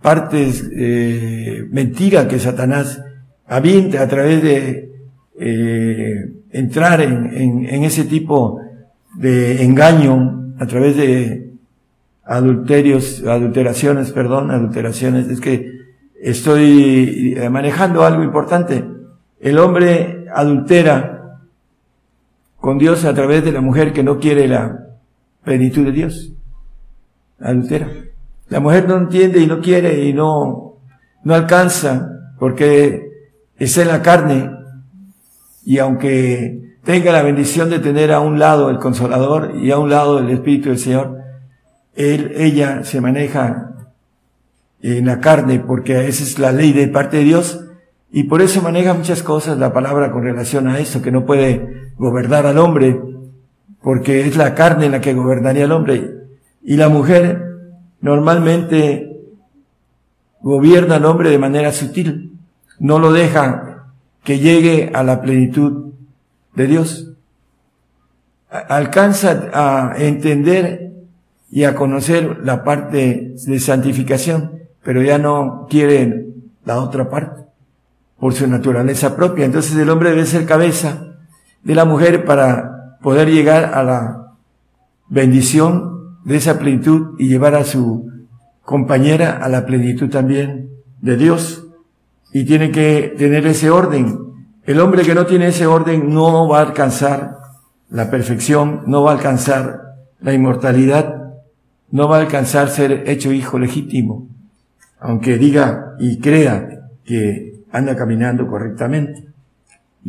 [0.00, 3.02] partes eh, mentira que Satanás
[3.46, 4.92] avienta a través de
[5.38, 8.60] eh, entrar en, en, en, ese tipo
[9.16, 11.52] de engaño a través de
[12.24, 15.70] adulterios, adulteraciones, perdón, adulteraciones, es que
[16.20, 18.84] estoy manejando algo importante.
[19.40, 21.18] El hombre adultera
[22.60, 24.86] con Dios a través de la mujer que no quiere la
[25.44, 26.32] plenitud de Dios.
[27.40, 28.07] Adultera.
[28.48, 30.78] La mujer no entiende y no quiere y no,
[31.24, 33.10] no alcanza porque
[33.58, 34.50] está en la carne.
[35.64, 39.90] Y aunque tenga la bendición de tener a un lado el consolador y a un
[39.90, 41.18] lado el Espíritu del Señor,
[41.94, 43.72] él, ella se maneja
[44.80, 47.64] en la carne porque esa es la ley de parte de Dios.
[48.10, 51.92] Y por eso maneja muchas cosas la palabra con relación a eso, que no puede
[51.98, 52.98] gobernar al hombre
[53.82, 56.14] porque es la carne la que gobernaría al hombre.
[56.62, 57.47] Y la mujer
[58.00, 59.20] normalmente
[60.40, 62.32] gobierna al hombre de manera sutil,
[62.78, 63.86] no lo deja
[64.22, 65.92] que llegue a la plenitud
[66.54, 67.12] de Dios.
[68.50, 70.92] Alcanza a entender
[71.50, 76.26] y a conocer la parte de santificación, pero ya no quiere
[76.64, 77.42] la otra parte
[78.18, 79.44] por su naturaleza propia.
[79.44, 81.14] Entonces el hombre debe ser cabeza
[81.62, 84.32] de la mujer para poder llegar a la
[85.08, 85.97] bendición
[86.28, 88.06] de esa plenitud y llevar a su
[88.62, 90.68] compañera a la plenitud también
[91.00, 91.66] de Dios
[92.34, 94.18] y tiene que tener ese orden.
[94.64, 97.38] El hombre que no tiene ese orden no va a alcanzar
[97.88, 99.80] la perfección, no va a alcanzar
[100.20, 101.32] la inmortalidad,
[101.90, 104.28] no va a alcanzar ser hecho hijo legítimo,
[105.00, 109.28] aunque diga y crea que anda caminando correctamente.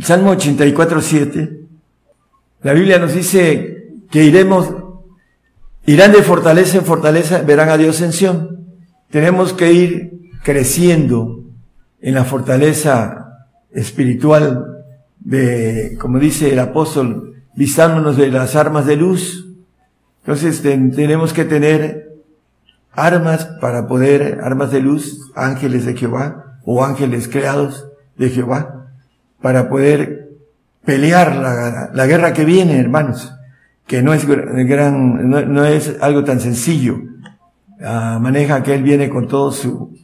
[0.02, 1.60] Salmo 84, 7,
[2.64, 4.70] la Biblia nos dice que iremos,
[5.92, 8.68] irán de fortaleza en fortaleza, verán a Dios en Sion.
[9.10, 11.46] Tenemos que ir creciendo
[12.00, 14.68] en la fortaleza espiritual
[15.20, 19.48] de, como dice el apóstol, vistándonos de las armas de luz.
[20.20, 22.20] Entonces tenemos que tener
[22.92, 28.92] armas para poder, armas de luz, ángeles de Jehová o ángeles creados de Jehová,
[29.42, 30.30] para poder
[30.86, 33.34] pelear la, la guerra que viene, hermanos,
[33.90, 37.02] que no es gran, no, no es algo tan sencillo.
[37.84, 39.98] Ah, maneja que él viene con todo su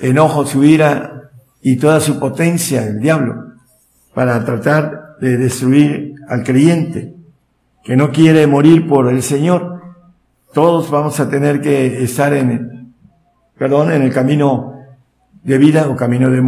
[0.00, 3.54] enojo, su ira, y toda su potencia, el diablo,
[4.14, 7.14] para tratar de destruir al creyente
[7.82, 9.82] que no quiere morir por el Señor.
[10.54, 12.94] Todos vamos a tener que estar en,
[13.58, 14.74] perdón, en el camino
[15.42, 16.40] de vida o camino de,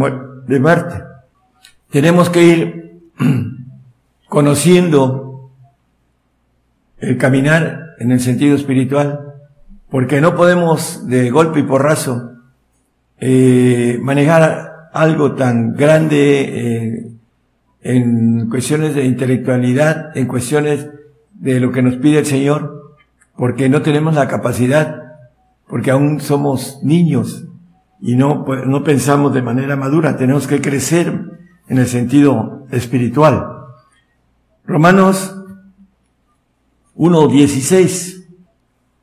[0.47, 1.03] de muerte.
[1.89, 3.01] Tenemos que ir
[4.29, 5.24] conociendo
[6.99, 9.33] el caminar en el sentido espiritual,
[9.89, 12.31] porque no podemos de golpe y porrazo
[13.19, 17.11] eh, manejar algo tan grande eh,
[17.81, 20.89] en cuestiones de intelectualidad, en cuestiones
[21.33, 22.95] de lo que nos pide el Señor,
[23.37, 25.03] porque no tenemos la capacidad,
[25.67, 27.45] porque aún somos niños
[28.01, 31.21] y no, pues, no pensamos de manera madura, tenemos que crecer
[31.67, 33.47] en el sentido espiritual.
[34.65, 35.35] Romanos
[36.95, 38.25] 1.16.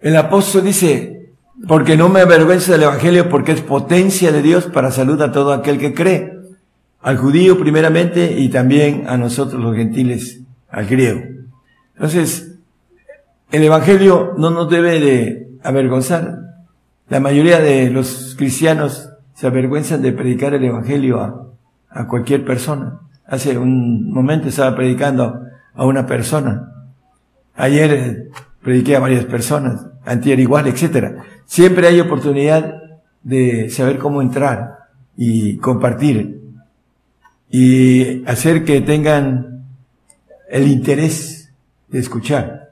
[0.01, 1.31] El apóstol dice,
[1.69, 5.53] porque no me avergüenzo del Evangelio porque es potencia de Dios para salud a todo
[5.53, 6.39] aquel que cree,
[7.01, 11.21] al judío primeramente y también a nosotros los gentiles, al griego.
[11.95, 12.57] Entonces,
[13.51, 16.39] el Evangelio no nos debe de avergonzar.
[17.09, 21.47] la mayoría de los cristianos se avergüenzan de predicar el Evangelio a,
[21.91, 23.01] a cualquier persona.
[23.27, 25.43] Hace un momento estaba predicando
[25.75, 26.73] a una persona.
[27.55, 28.29] Ayer eh,
[28.62, 31.25] prediqué a varias personas, antier igual, etcétera.
[31.47, 32.75] Siempre hay oportunidad
[33.23, 34.79] de saber cómo entrar
[35.17, 36.41] y compartir
[37.51, 39.65] y hacer que tengan
[40.49, 41.53] el interés
[41.88, 42.71] de escuchar.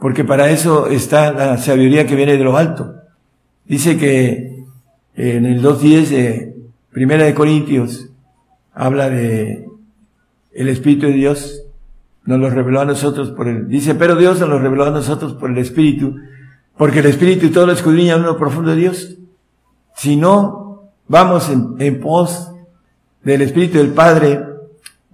[0.00, 2.94] Porque para eso está la sabiduría que viene de lo alto.
[3.66, 4.64] Dice que
[5.14, 6.56] en el 2.10 de
[6.90, 8.08] Primera de Corintios
[8.72, 9.66] habla de
[10.54, 11.62] el Espíritu de Dios
[12.28, 15.32] nos lo reveló a nosotros por el, dice, pero Dios nos lo reveló a nosotros
[15.32, 16.16] por el Espíritu,
[16.76, 19.16] porque el Espíritu y todo lo escudriña uno profundo de Dios.
[19.96, 22.52] Si no vamos en pos
[23.24, 24.44] del Espíritu del Padre,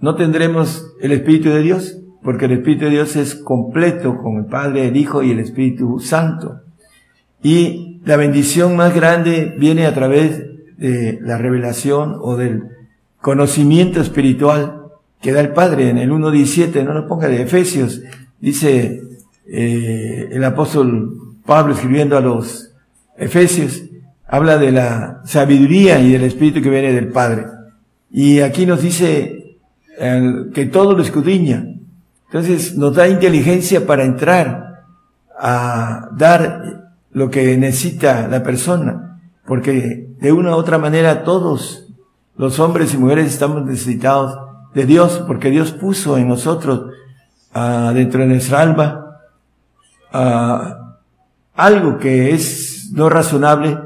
[0.01, 4.45] no tendremos el Espíritu de Dios, porque el Espíritu de Dios es completo con el
[4.47, 6.63] Padre, el Hijo y el Espíritu Santo.
[7.41, 10.43] Y la bendición más grande viene a través
[10.77, 12.63] de la revelación o del
[13.21, 14.84] conocimiento espiritual
[15.21, 18.01] que da el Padre en el 1.17, no lo ponga de Efesios,
[18.39, 19.01] dice
[19.47, 22.71] eh, el apóstol Pablo escribiendo a los
[23.17, 23.83] Efesios,
[24.27, 27.45] habla de la sabiduría y del Espíritu que viene del Padre.
[28.11, 29.57] Y aquí nos dice
[29.97, 31.65] eh, que todo lo escudriña.
[32.27, 34.83] Entonces nos da inteligencia para entrar
[35.37, 41.87] a dar lo que necesita la persona, porque de una u otra manera todos
[42.35, 44.37] los hombres y mujeres estamos necesitados
[44.75, 46.91] de Dios, porque Dios puso en nosotros,
[47.55, 49.21] uh, dentro de nuestra alma,
[50.13, 50.93] uh,
[51.55, 53.79] algo que es no razonable,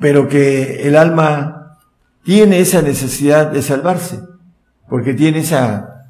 [0.00, 1.78] pero que el alma
[2.24, 4.20] tiene esa necesidad de salvarse,
[4.88, 6.08] porque tiene esa,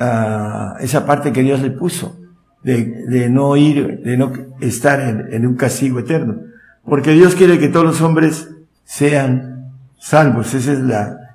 [0.00, 2.16] uh, esa parte que Dios le puso,
[2.62, 6.36] de, de no ir, de no estar en, en un castigo eterno,
[6.84, 8.48] porque Dios quiere que todos los hombres
[8.84, 10.92] sean salvos, ese es el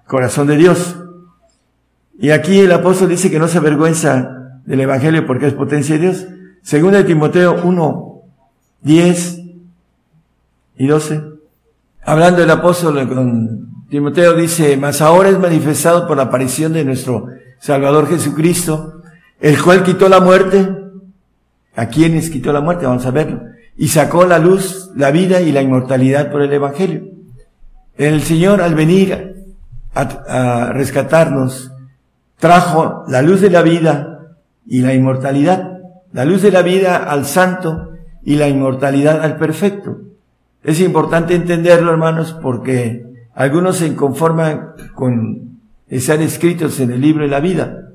[0.08, 1.03] corazón de Dios.
[2.24, 6.04] Y aquí el apóstol dice que no se avergüenza del Evangelio porque es potencia de
[6.04, 6.26] Dios.
[6.62, 8.22] Según de Timoteo 1,
[8.82, 9.42] 10
[10.78, 11.22] y 12.
[12.02, 17.28] Hablando el apóstol con Timoteo dice, mas ahora es manifestado por la aparición de nuestro
[17.60, 19.02] Salvador Jesucristo,
[19.42, 20.66] el cual quitó la muerte.
[21.76, 22.86] ¿A quiénes quitó la muerte?
[22.86, 23.42] Vamos a verlo.
[23.76, 27.04] Y sacó la luz, la vida y la inmortalidad por el Evangelio.
[27.98, 29.44] El Señor al venir
[29.94, 31.73] a rescatarnos
[32.44, 34.36] trajo la luz de la vida
[34.68, 35.80] y la inmortalidad,
[36.12, 40.02] la luz de la vida al santo y la inmortalidad al perfecto.
[40.62, 47.30] Es importante entenderlo, hermanos, porque algunos se conforman con estar escritos en el libro de
[47.30, 47.92] la vida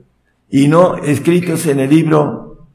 [0.49, 2.69] y no escritos en el libro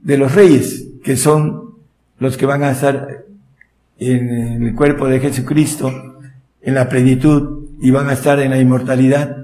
[0.00, 1.70] de los reyes, que son
[2.18, 3.24] los que van a estar
[3.98, 5.90] en el cuerpo de Jesucristo,
[6.60, 9.43] en la plenitud y van a estar en la inmortalidad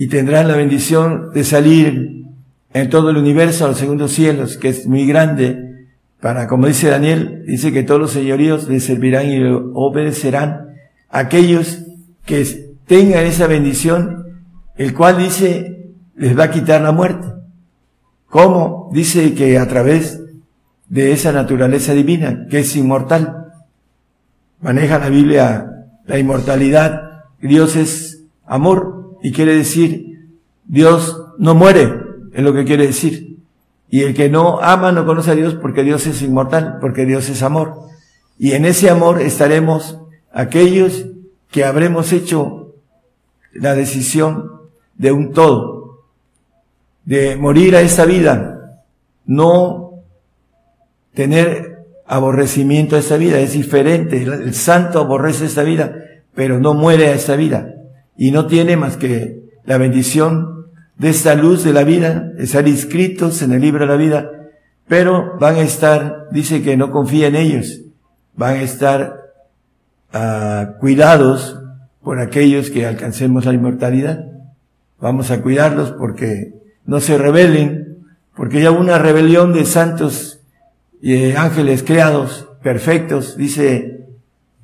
[0.00, 2.24] y tendrán la bendición de salir
[2.72, 5.88] en todo el universo a los segundos cielos, que es muy grande,
[6.22, 9.42] para, como dice Daniel, dice que todos los señoríos les servirán y
[9.74, 10.68] obedecerán
[11.10, 11.82] a aquellos
[12.24, 14.40] que tengan esa bendición,
[14.78, 17.28] el cual dice les va a quitar la muerte.
[18.26, 18.88] ¿Cómo?
[18.94, 20.18] Dice que a través
[20.88, 23.52] de esa naturaleza divina, que es inmortal.
[24.62, 25.70] Maneja la Biblia
[26.06, 27.24] la inmortalidad.
[27.42, 30.10] Dios es amor, y quiere decir
[30.70, 31.92] Dios no muere,
[32.32, 33.38] es lo que quiere decir.
[33.88, 37.28] Y el que no ama no conoce a Dios porque Dios es inmortal, porque Dios
[37.28, 37.74] es amor.
[38.38, 39.98] Y en ese amor estaremos
[40.32, 41.06] aquellos
[41.50, 42.74] que habremos hecho
[43.52, 44.48] la decisión
[44.94, 46.04] de un todo,
[47.04, 48.80] de morir a esta vida,
[49.26, 49.94] no
[51.14, 55.96] tener aborrecimiento a esta vida, es diferente, el santo aborrece esta vida,
[56.32, 57.79] pero no muere a esta vida
[58.20, 60.66] y no tiene más que la bendición
[60.98, 64.30] de esta luz de la vida, estar inscritos en el libro de la vida,
[64.86, 67.80] pero van a estar, dice que no confía en ellos,
[68.36, 69.32] van a estar
[70.12, 71.62] uh, cuidados
[72.02, 74.26] por aquellos que alcancemos la inmortalidad.
[75.00, 76.52] Vamos a cuidarlos porque
[76.84, 78.04] no se rebelen,
[78.36, 80.42] porque ya una rebelión de santos
[81.00, 84.08] y ángeles creados, perfectos, dice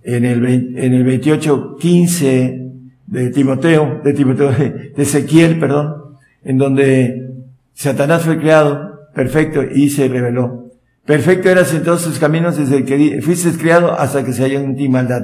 [0.02, 2.65] en el, en el 28, 15,
[3.07, 7.34] de Timoteo, de Timoteo, de Ezequiel, perdón, en donde
[7.74, 10.70] Satanás fue creado perfecto y se reveló.
[11.04, 14.76] Perfecto eras en todos sus caminos desde que fuiste criado hasta que se halló en
[14.76, 15.22] ti maldad,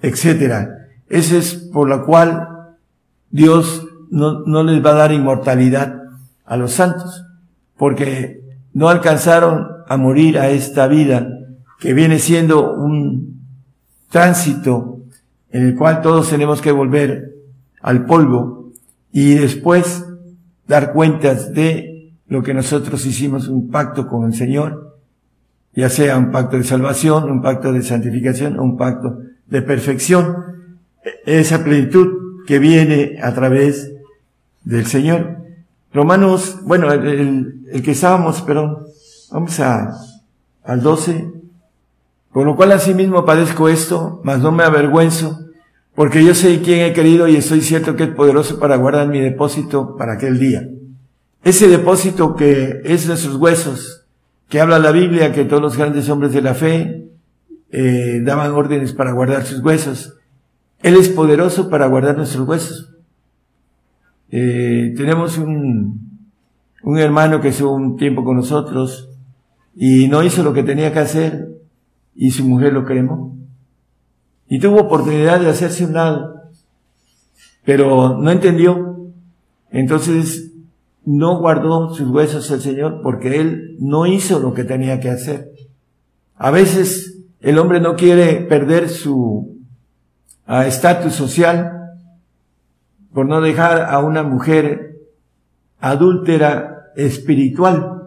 [0.00, 0.88] etcétera.
[1.08, 2.48] Ese es por lo cual
[3.30, 6.00] Dios no, no les va a dar inmortalidad
[6.44, 7.24] a los santos,
[7.76, 8.40] porque
[8.72, 11.28] no alcanzaron a morir a esta vida
[11.80, 13.42] que viene siendo un
[14.10, 14.95] tránsito
[15.56, 17.34] en el cual todos tenemos que volver
[17.80, 18.72] al polvo
[19.10, 20.04] y después
[20.68, 24.98] dar cuentas de lo que nosotros hicimos un pacto con el Señor,
[25.72, 30.36] ya sea un pacto de salvación, un pacto de santificación, un pacto de perfección,
[31.24, 33.94] esa plenitud que viene a través
[34.62, 35.38] del Señor.
[35.90, 38.84] Romanos, bueno, el, el que estábamos, pero
[39.32, 39.90] vamos a,
[40.64, 41.32] al 12.
[42.30, 45.45] Por lo cual asimismo padezco esto, mas no me avergüenzo,
[45.96, 49.18] porque yo sé quién he querido y estoy cierto que es poderoso para guardar mi
[49.18, 50.68] depósito para aquel día.
[51.42, 54.04] Ese depósito que es nuestros huesos,
[54.50, 57.08] que habla la Biblia, que todos los grandes hombres de la fe
[57.70, 60.18] eh, daban órdenes para guardar sus huesos.
[60.82, 62.92] Él es poderoso para guardar nuestros huesos.
[64.30, 66.20] Eh, tenemos un,
[66.82, 69.08] un hermano que estuvo un tiempo con nosotros
[69.74, 71.48] y no hizo lo que tenía que hacer
[72.14, 73.35] y su mujer lo cremó.
[74.48, 76.42] Y tuvo oportunidad de hacerse un lado,
[77.64, 79.10] pero no entendió.
[79.70, 80.52] Entonces
[81.04, 85.52] no guardó sus huesos el Señor porque él no hizo lo que tenía que hacer.
[86.36, 89.58] A veces el hombre no quiere perder su
[90.46, 91.72] ah, estatus social
[93.12, 94.98] por no dejar a una mujer
[95.80, 98.02] adúltera espiritual.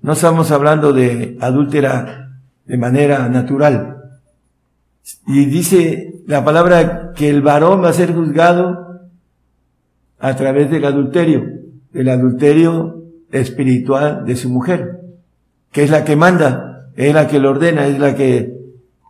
[0.00, 3.97] No estamos hablando de adúltera de manera natural.
[5.26, 9.08] Y dice la palabra que el varón va a ser juzgado
[10.18, 11.44] a través del adulterio,
[11.94, 15.00] el adulterio espiritual de su mujer,
[15.72, 18.58] que es la que manda, es la que lo ordena, es la que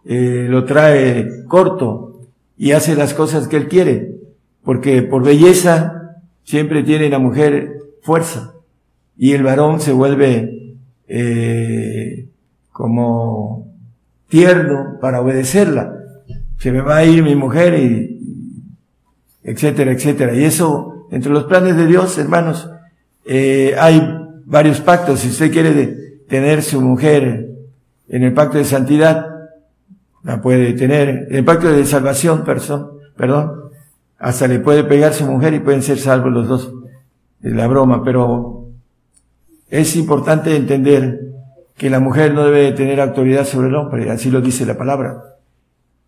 [0.05, 2.21] eh, lo trae corto
[2.57, 4.17] y hace las cosas que él quiere,
[4.63, 7.73] porque por belleza siempre tiene la mujer
[8.03, 8.55] fuerza
[9.17, 10.77] y el varón se vuelve
[11.09, 12.29] eh,
[12.73, 13.68] como
[14.29, 15.95] tierno para obedecerla.
[16.59, 18.19] Se me va a ir mi mujer y,
[19.43, 20.35] etcétera, etcétera.
[20.35, 22.69] Y eso, entre los planes de Dios, hermanos,
[23.25, 24.03] eh, hay
[24.45, 25.21] varios pactos.
[25.21, 27.49] Si usted quiere tener su mujer
[28.09, 29.27] en el pacto de santidad,
[30.23, 31.29] la puede tener.
[31.31, 33.71] En el pacto de salvación, perdón, perdón,
[34.19, 36.73] hasta le puede pegar su mujer y pueden ser salvos los dos.
[37.43, 38.69] Es la broma, pero
[39.71, 41.28] es importante entender
[41.79, 45.23] que la mujer no debe tener autoridad sobre el hombre, así lo dice la palabra.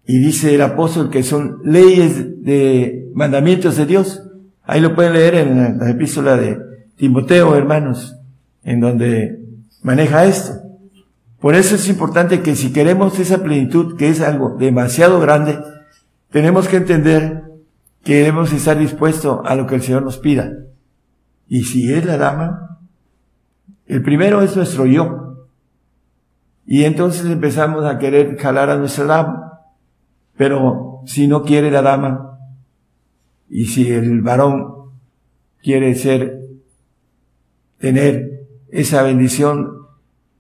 [0.04, 4.22] Y dice el apóstol que son leyes de mandamientos de Dios.
[4.64, 6.58] Ahí lo pueden leer en la epístola de
[6.96, 8.16] Timoteo, hermanos,
[8.64, 9.38] en donde
[9.82, 10.54] maneja esto.
[11.38, 15.58] Por eso es importante que si queremos esa plenitud, que es algo demasiado grande,
[16.30, 17.44] tenemos que entender
[18.02, 20.52] que debemos estar dispuestos a lo que el Señor nos pida.
[21.48, 22.78] Y si es la dama,
[23.86, 25.29] el primero es nuestro yo.
[26.72, 29.60] Y entonces empezamos a querer jalar a nuestra dama.
[30.36, 32.38] Pero si no quiere la dama,
[33.48, 34.92] y si el varón
[35.60, 36.38] quiere ser,
[37.78, 39.68] tener esa bendición,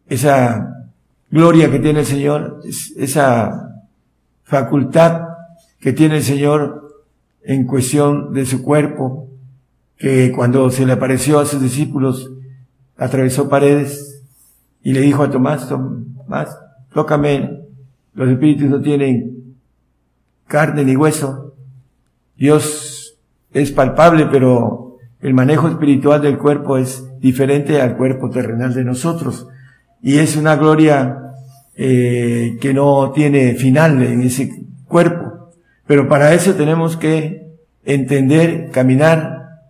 [0.06, 0.86] esa
[1.32, 2.60] gloria que tiene el Señor,
[2.96, 3.82] esa
[4.44, 5.22] facultad
[5.80, 7.02] que tiene el Señor
[7.42, 9.28] en cuestión de su cuerpo,
[9.96, 12.30] que cuando se le apareció a sus discípulos,
[12.96, 14.22] atravesó paredes
[14.80, 15.68] y le dijo a Tomás,
[16.30, 16.56] Tomás,
[16.94, 17.58] tócame,
[18.14, 19.56] los espíritus no tienen
[20.46, 21.56] carne ni hueso.
[22.36, 23.18] Dios
[23.52, 29.48] es palpable, pero el manejo espiritual del cuerpo es diferente al cuerpo terrenal de nosotros.
[30.02, 31.34] Y es una gloria
[31.74, 35.50] eh, que no tiene final en ese cuerpo.
[35.84, 39.64] Pero para eso tenemos que entender, caminar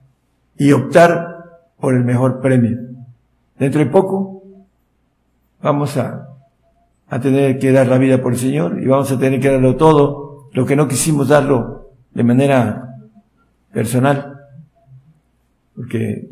[0.59, 2.77] y optar por el mejor premio.
[3.59, 4.43] Dentro de poco
[5.63, 6.30] vamos a,
[7.11, 9.75] a tener que dar la vida por el Señor y vamos a tener que darlo
[9.75, 12.99] todo, lo que no quisimos darlo de manera
[13.73, 14.39] personal.
[15.75, 16.29] Porque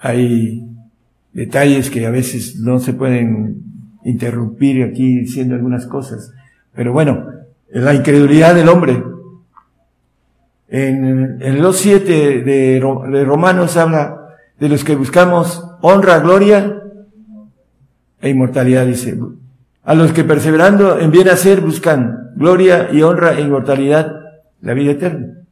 [0.00, 0.66] hay
[1.32, 3.62] detalles que a veces no se pueden
[4.04, 6.32] interrumpir aquí diciendo algunas cosas.
[6.74, 7.24] Pero bueno,
[7.68, 9.00] la incredulidad del hombre.
[10.68, 12.02] En, el 2.7
[12.42, 12.80] de,
[13.12, 16.81] de Romanos habla de los que buscamos honra, gloria
[18.22, 19.18] e inmortalidad, dice.
[19.82, 24.12] A los que perseverando en bien hacer buscan gloria y honra e inmortalidad,
[24.60, 25.42] la vida eterna.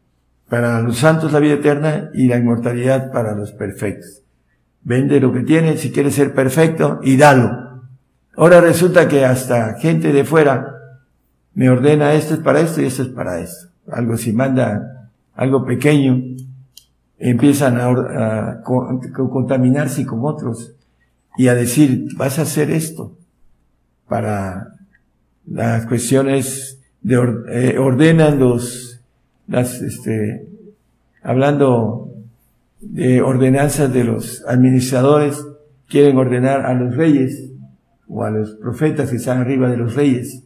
[0.49, 4.23] Para los santos la vida eterna y la inmortalidad para los perfectos.
[4.83, 7.83] Vende lo que tienes si quieres ser perfecto y dalo.
[8.37, 10.77] Ahora resulta que hasta gente de fuera
[11.55, 13.68] me ordena esto es para esto y esto es para esto.
[13.91, 16.23] Algo si manda algo pequeño
[17.18, 20.75] empiezan a, contaminarse con otros
[21.41, 23.16] y a decir, vas a hacer esto
[24.07, 24.74] para
[25.47, 27.14] las cuestiones de
[27.49, 29.01] eh, ordenan los,
[29.49, 30.47] las, este,
[31.22, 32.12] hablando
[32.82, 35.43] de ordenanzas de los administradores,
[35.88, 37.51] quieren ordenar a los reyes
[38.07, 40.43] o a los profetas que están arriba de los reyes.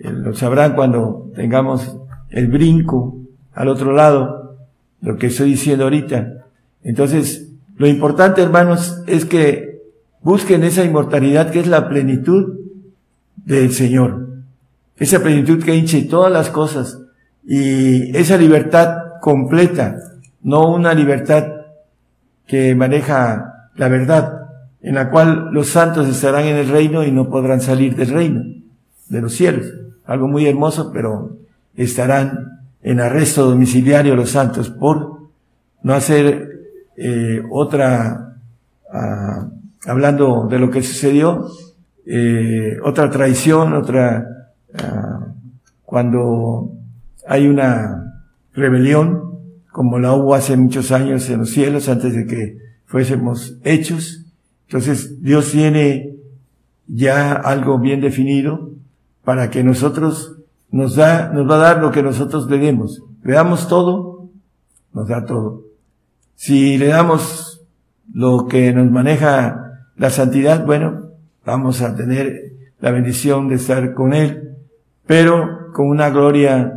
[0.00, 1.94] Eh, lo sabrán cuando tengamos
[2.30, 3.18] el brinco
[3.52, 4.56] al otro lado,
[5.02, 6.46] lo que estoy diciendo ahorita.
[6.82, 9.73] Entonces, lo importante, hermanos, es que
[10.24, 12.58] busquen esa inmortalidad que es la plenitud
[13.36, 14.28] del Señor.
[14.96, 16.98] Esa plenitud que hinche todas las cosas
[17.46, 19.96] y esa libertad completa,
[20.42, 21.46] no una libertad
[22.46, 24.48] que maneja la verdad,
[24.82, 28.42] en la cual los santos estarán en el reino y no podrán salir del reino,
[29.08, 29.66] de los cielos.
[30.04, 31.38] Algo muy hermoso, pero
[31.74, 35.20] estarán en arresto domiciliario los santos por
[35.82, 36.50] no hacer
[36.96, 38.36] eh, otra,
[38.92, 39.48] ah,
[39.86, 41.46] hablando de lo que sucedió,
[42.06, 44.26] eh, otra traición, otra,
[44.74, 45.26] ah,
[45.84, 46.72] cuando
[47.26, 49.22] hay una rebelión,
[49.72, 54.24] como la hubo hace muchos años en los cielos, antes de que fuésemos hechos.
[54.68, 56.14] Entonces Dios tiene
[56.86, 58.70] ya algo bien definido
[59.24, 60.36] para que nosotros
[60.70, 63.02] nos da, nos va a dar lo que nosotros le demos.
[63.22, 64.28] Le damos todo,
[64.92, 65.62] nos da todo.
[66.36, 67.62] Si le damos
[68.12, 69.63] lo que nos maneja
[69.96, 71.10] la santidad, bueno,
[71.44, 74.56] vamos a tener la bendición de estar con Él,
[75.06, 76.72] pero con una gloria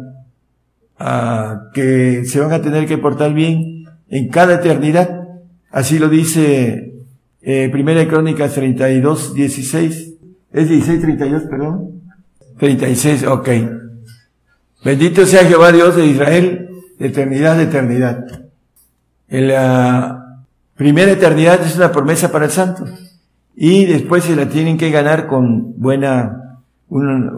[0.99, 5.27] ah, que se van a tener que portar bien en cada eternidad.
[5.71, 6.93] Así lo dice
[7.41, 10.13] eh, Primera Crónicas 32, 16.
[10.53, 12.01] Es 16, 32, perdón.
[12.57, 13.49] 36, ok.
[14.83, 18.25] Bendito sea Jehová Dios de Israel, de eternidad de eternidad.
[19.27, 20.43] En la
[20.75, 22.85] primera eternidad es una promesa para el santo.
[23.59, 27.33] Y después se la tienen que ganar con buena, una,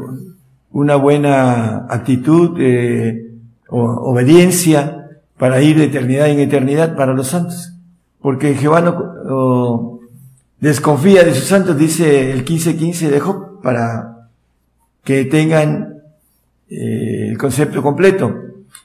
[0.69, 3.29] una buena actitud, eh,
[3.69, 5.07] o, obediencia
[5.37, 7.73] para ir de eternidad en eternidad para los santos.
[8.21, 9.99] Porque Jehová no
[10.59, 14.27] desconfía de sus santos, dice el 15:15 de Job, para
[15.05, 16.01] que tengan
[16.69, 18.35] eh, el concepto completo.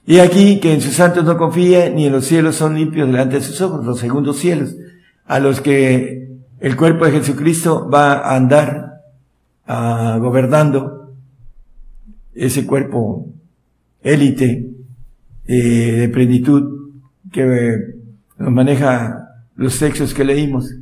[0.06, 3.36] Y aquí que en sus santos no confía, ni en los cielos son limpios delante
[3.36, 4.76] de sus ojos, los segundos cielos,
[5.26, 6.23] a los que
[6.64, 9.02] el cuerpo de Jesucristo va a andar
[9.66, 11.12] ah, gobernando
[12.34, 13.26] ese cuerpo
[14.02, 14.70] élite
[15.46, 16.90] eh, de plenitud
[17.30, 17.76] que
[18.38, 20.74] nos maneja los textos que leímos.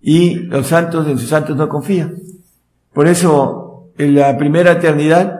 [0.00, 2.16] Y los santos en sus santos no confían.
[2.92, 5.38] Por eso, en la primera eternidad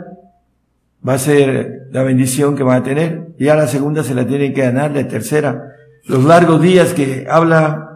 [1.07, 3.35] va a ser la bendición que van a tener.
[3.37, 5.73] Y a la segunda se la tienen que ganar, la tercera,
[6.05, 7.89] los largos días que habla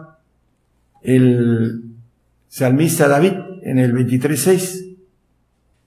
[1.07, 1.83] el
[2.49, 3.31] salmista David
[3.63, 4.97] en el 23.6.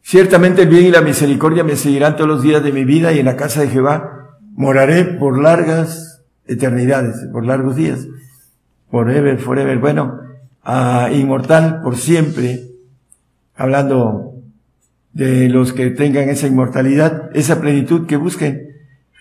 [0.00, 3.18] Ciertamente el bien y la misericordia me seguirán todos los días de mi vida y
[3.18, 8.08] en la casa de Jehová moraré por largas eternidades, por largos días.
[8.90, 9.78] Forever, forever.
[9.78, 10.20] Bueno,
[10.62, 12.70] a inmortal por siempre,
[13.54, 14.36] hablando
[15.12, 18.68] de los que tengan esa inmortalidad, esa plenitud que busquen,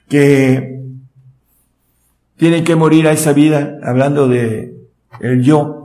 [0.07, 0.81] que
[2.37, 4.79] tienen que morir a esa vida, hablando de
[5.19, 5.79] el yo,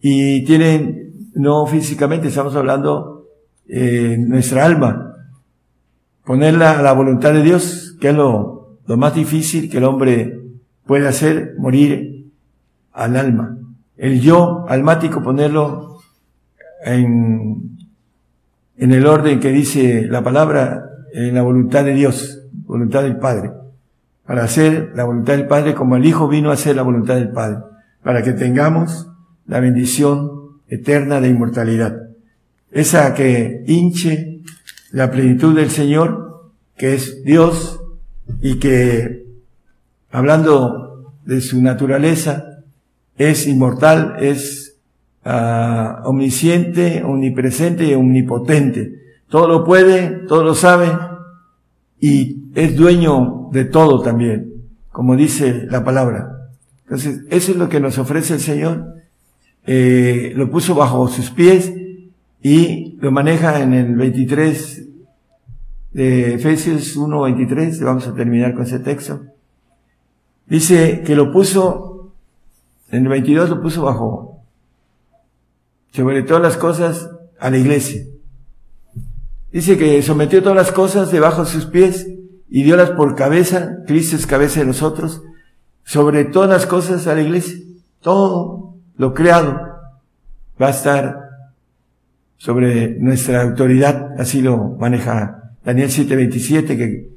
[0.00, 3.26] y tienen, no físicamente, estamos hablando
[3.68, 5.14] eh, nuestra alma,
[6.24, 10.40] ponerla a la voluntad de Dios, que es lo, lo más difícil que el hombre
[10.86, 12.30] puede hacer, morir
[12.92, 13.58] al alma.
[13.96, 16.00] El yo almático, ponerlo
[16.84, 17.68] en
[18.78, 23.50] en el orden que dice la palabra, en la voluntad de Dios, voluntad del Padre,
[24.24, 27.30] para hacer la voluntad del Padre como el Hijo vino a hacer la voluntad del
[27.30, 27.58] Padre,
[28.04, 29.10] para que tengamos
[29.48, 31.96] la bendición eterna de inmortalidad.
[32.70, 34.42] Esa que hinche
[34.92, 37.80] la plenitud del Señor, que es Dios,
[38.40, 39.26] y que,
[40.10, 42.44] hablando de su naturaleza,
[43.16, 44.76] es inmortal, es
[45.24, 48.92] uh, omnisciente, omnipresente y omnipotente.
[49.28, 50.90] Todo lo puede, todo lo sabe
[52.00, 54.52] y es dueño de todo también,
[54.90, 56.50] como dice la palabra.
[56.84, 58.97] Entonces, eso es lo que nos ofrece el Señor.
[59.70, 61.70] Eh, lo puso bajo sus pies
[62.40, 64.86] y lo maneja en el 23
[65.92, 69.20] de Efesios 1.23, vamos a terminar con ese texto.
[70.46, 72.14] Dice que lo puso,
[72.90, 74.40] en el 22 lo puso bajo
[75.92, 78.06] sobre todas las cosas a la iglesia.
[79.52, 82.08] Dice que sometió todas las cosas debajo de sus pies
[82.48, 85.20] y diolas por cabeza, Cristo es cabeza de nosotros,
[85.84, 87.58] sobre todas las cosas a la iglesia.
[88.00, 88.57] Todo
[88.98, 89.60] lo creado
[90.60, 91.28] va a estar
[92.36, 97.08] sobre nuestra autoridad, así lo maneja Daniel 7:27 que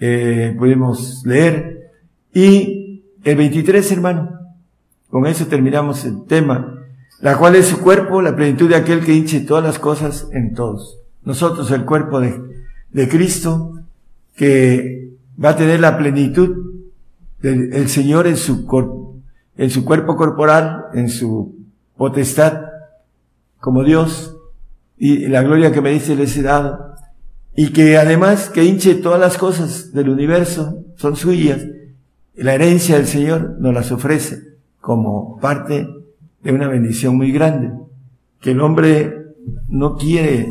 [0.00, 1.92] eh, podemos leer.
[2.34, 4.40] Y el 23, hermano,
[5.08, 6.78] con eso terminamos el tema,
[7.20, 10.54] la cual es su cuerpo, la plenitud de aquel que hinche todas las cosas en
[10.54, 10.98] todos.
[11.24, 13.82] Nosotros, el cuerpo de, Cristo,
[14.36, 15.10] que
[15.42, 16.84] va a tener la plenitud
[17.42, 18.66] del Señor en su,
[19.60, 21.54] en su cuerpo corporal, en su
[21.94, 22.62] potestad,
[23.58, 24.34] como Dios,
[24.96, 26.94] y la gloria que me dice les he dado,
[27.54, 31.60] y que además que hinche todas las cosas del universo, son suyas,
[32.34, 34.38] la herencia del Señor nos las ofrece
[34.80, 35.86] como parte
[36.42, 37.70] de una bendición muy grande,
[38.40, 39.14] que el hombre
[39.68, 40.50] no quiere,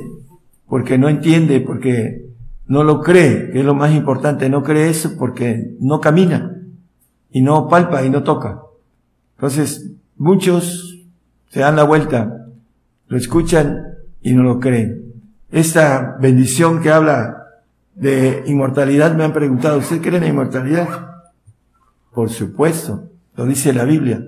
[0.68, 2.28] porque no entiende, porque
[2.68, 6.62] no lo cree, que es lo más importante, no cree eso porque no camina,
[7.32, 8.68] y no palpa y no toca.
[9.40, 11.00] Entonces, muchos
[11.48, 12.46] se dan la vuelta,
[13.08, 13.86] lo escuchan
[14.22, 15.14] y no lo creen.
[15.50, 17.48] Esta bendición que habla
[17.96, 20.90] de inmortalidad, me han preguntado, ¿usted cree en la inmortalidad?
[22.14, 23.06] Por supuesto,
[23.38, 24.22] lo dice la Biblia.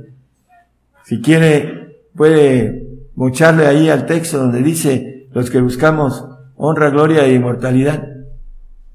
[1.04, 6.24] Si quiere, puede mocharle ahí al texto donde dice, los que buscamos
[6.56, 8.08] honra, gloria e inmortalidad.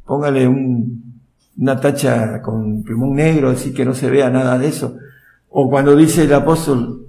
[0.07, 1.21] Póngale un,
[1.59, 4.97] una tacha con plumón negro, así que no se vea nada de eso.
[5.49, 7.07] O cuando dice el apóstol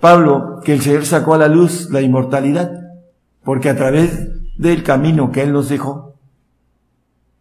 [0.00, 2.72] Pablo que el Señor sacó a la luz la inmortalidad,
[3.44, 4.28] porque a través
[4.58, 6.16] del camino que Él nos dejó,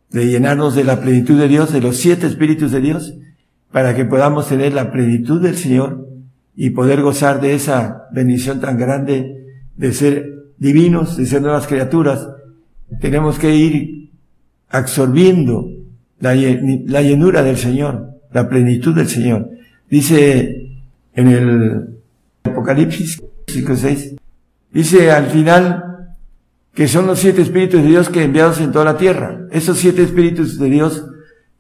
[0.10, 3.14] de llenarnos de la plenitud de Dios, de los siete espíritus de Dios,
[3.72, 6.08] para que podamos tener la plenitud del Señor
[6.56, 12.28] y poder gozar de esa bendición tan grande de ser divinos, de ser nuevas criaturas,
[13.00, 14.12] tenemos que ir
[14.70, 15.68] absorbiendo
[16.20, 19.50] la, llenura del Señor, la plenitud del Señor.
[19.92, 20.72] Dice
[21.14, 22.00] en el
[22.46, 24.18] Apocalipsis 5.6,
[24.72, 26.16] dice al final,
[26.74, 29.48] que son los siete espíritus de Dios que enviados en toda la tierra.
[29.52, 31.06] Esos siete espíritus de Dios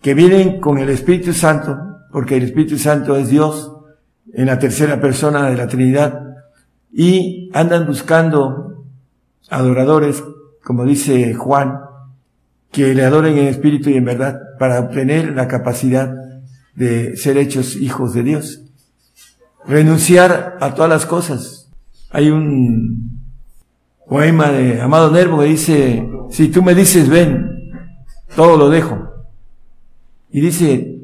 [0.01, 1.77] que vienen con el Espíritu Santo,
[2.09, 3.73] porque el Espíritu Santo es Dios
[4.33, 6.37] en la tercera persona de la Trinidad,
[6.93, 8.85] y andan buscando
[9.49, 10.23] adoradores,
[10.63, 11.81] como dice Juan,
[12.71, 16.30] que le adoren en espíritu y en verdad, para obtener la capacidad
[16.75, 18.61] de ser hechos hijos de Dios.
[19.65, 21.69] Renunciar a todas las cosas.
[22.09, 23.21] Hay un
[24.07, 27.49] poema de Amado Nervo que dice, si tú me dices ven,
[28.35, 29.09] todo lo dejo.
[30.31, 30.99] Y dice,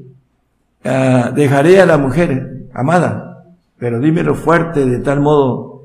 [0.83, 3.45] ah, dejaré a la mujer amada,
[3.77, 5.83] pero dímelo fuerte de tal modo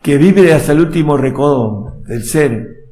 [0.00, 2.86] que vive hasta el último recodo del ser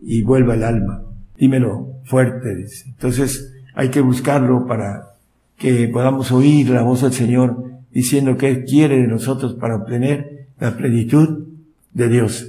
[0.00, 1.02] y vuelva el alma.
[1.36, 2.88] Dímelo fuerte, dice.
[2.88, 5.14] Entonces hay que buscarlo para
[5.56, 10.48] que podamos oír la voz del Señor diciendo que Él quiere de nosotros para obtener
[10.58, 11.46] la plenitud
[11.94, 12.46] de Dios.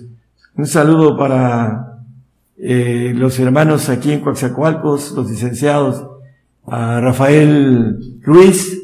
[0.58, 2.00] Un saludo para
[2.58, 6.06] eh, los hermanos aquí en Coaxacualcos, los licenciados,
[6.68, 8.78] a Rafael Ruiz,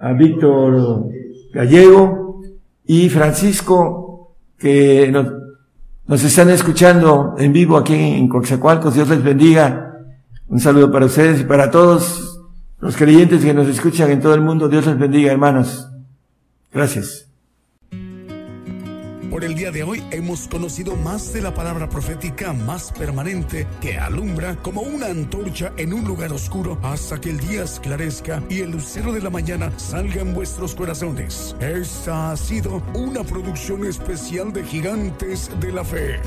[0.00, 1.08] a Víctor
[1.52, 2.42] Gallego
[2.86, 5.26] y Francisco, que nos,
[6.06, 8.94] nos están escuchando en vivo aquí en Coaxacualcos.
[8.94, 9.91] Dios les bendiga.
[10.52, 12.38] Un saludo para ustedes y para todos
[12.78, 14.68] los creyentes que nos escuchan en todo el mundo.
[14.68, 15.88] Dios les bendiga, hermanos.
[16.70, 17.26] Gracias.
[19.30, 23.98] Por el día de hoy hemos conocido más de la palabra profética más permanente que
[23.98, 28.72] alumbra como una antorcha en un lugar oscuro hasta que el día esclarezca y el
[28.72, 31.56] lucero de la mañana salga en vuestros corazones.
[31.60, 36.20] Esta ha sido una producción especial de Gigantes de la Fe.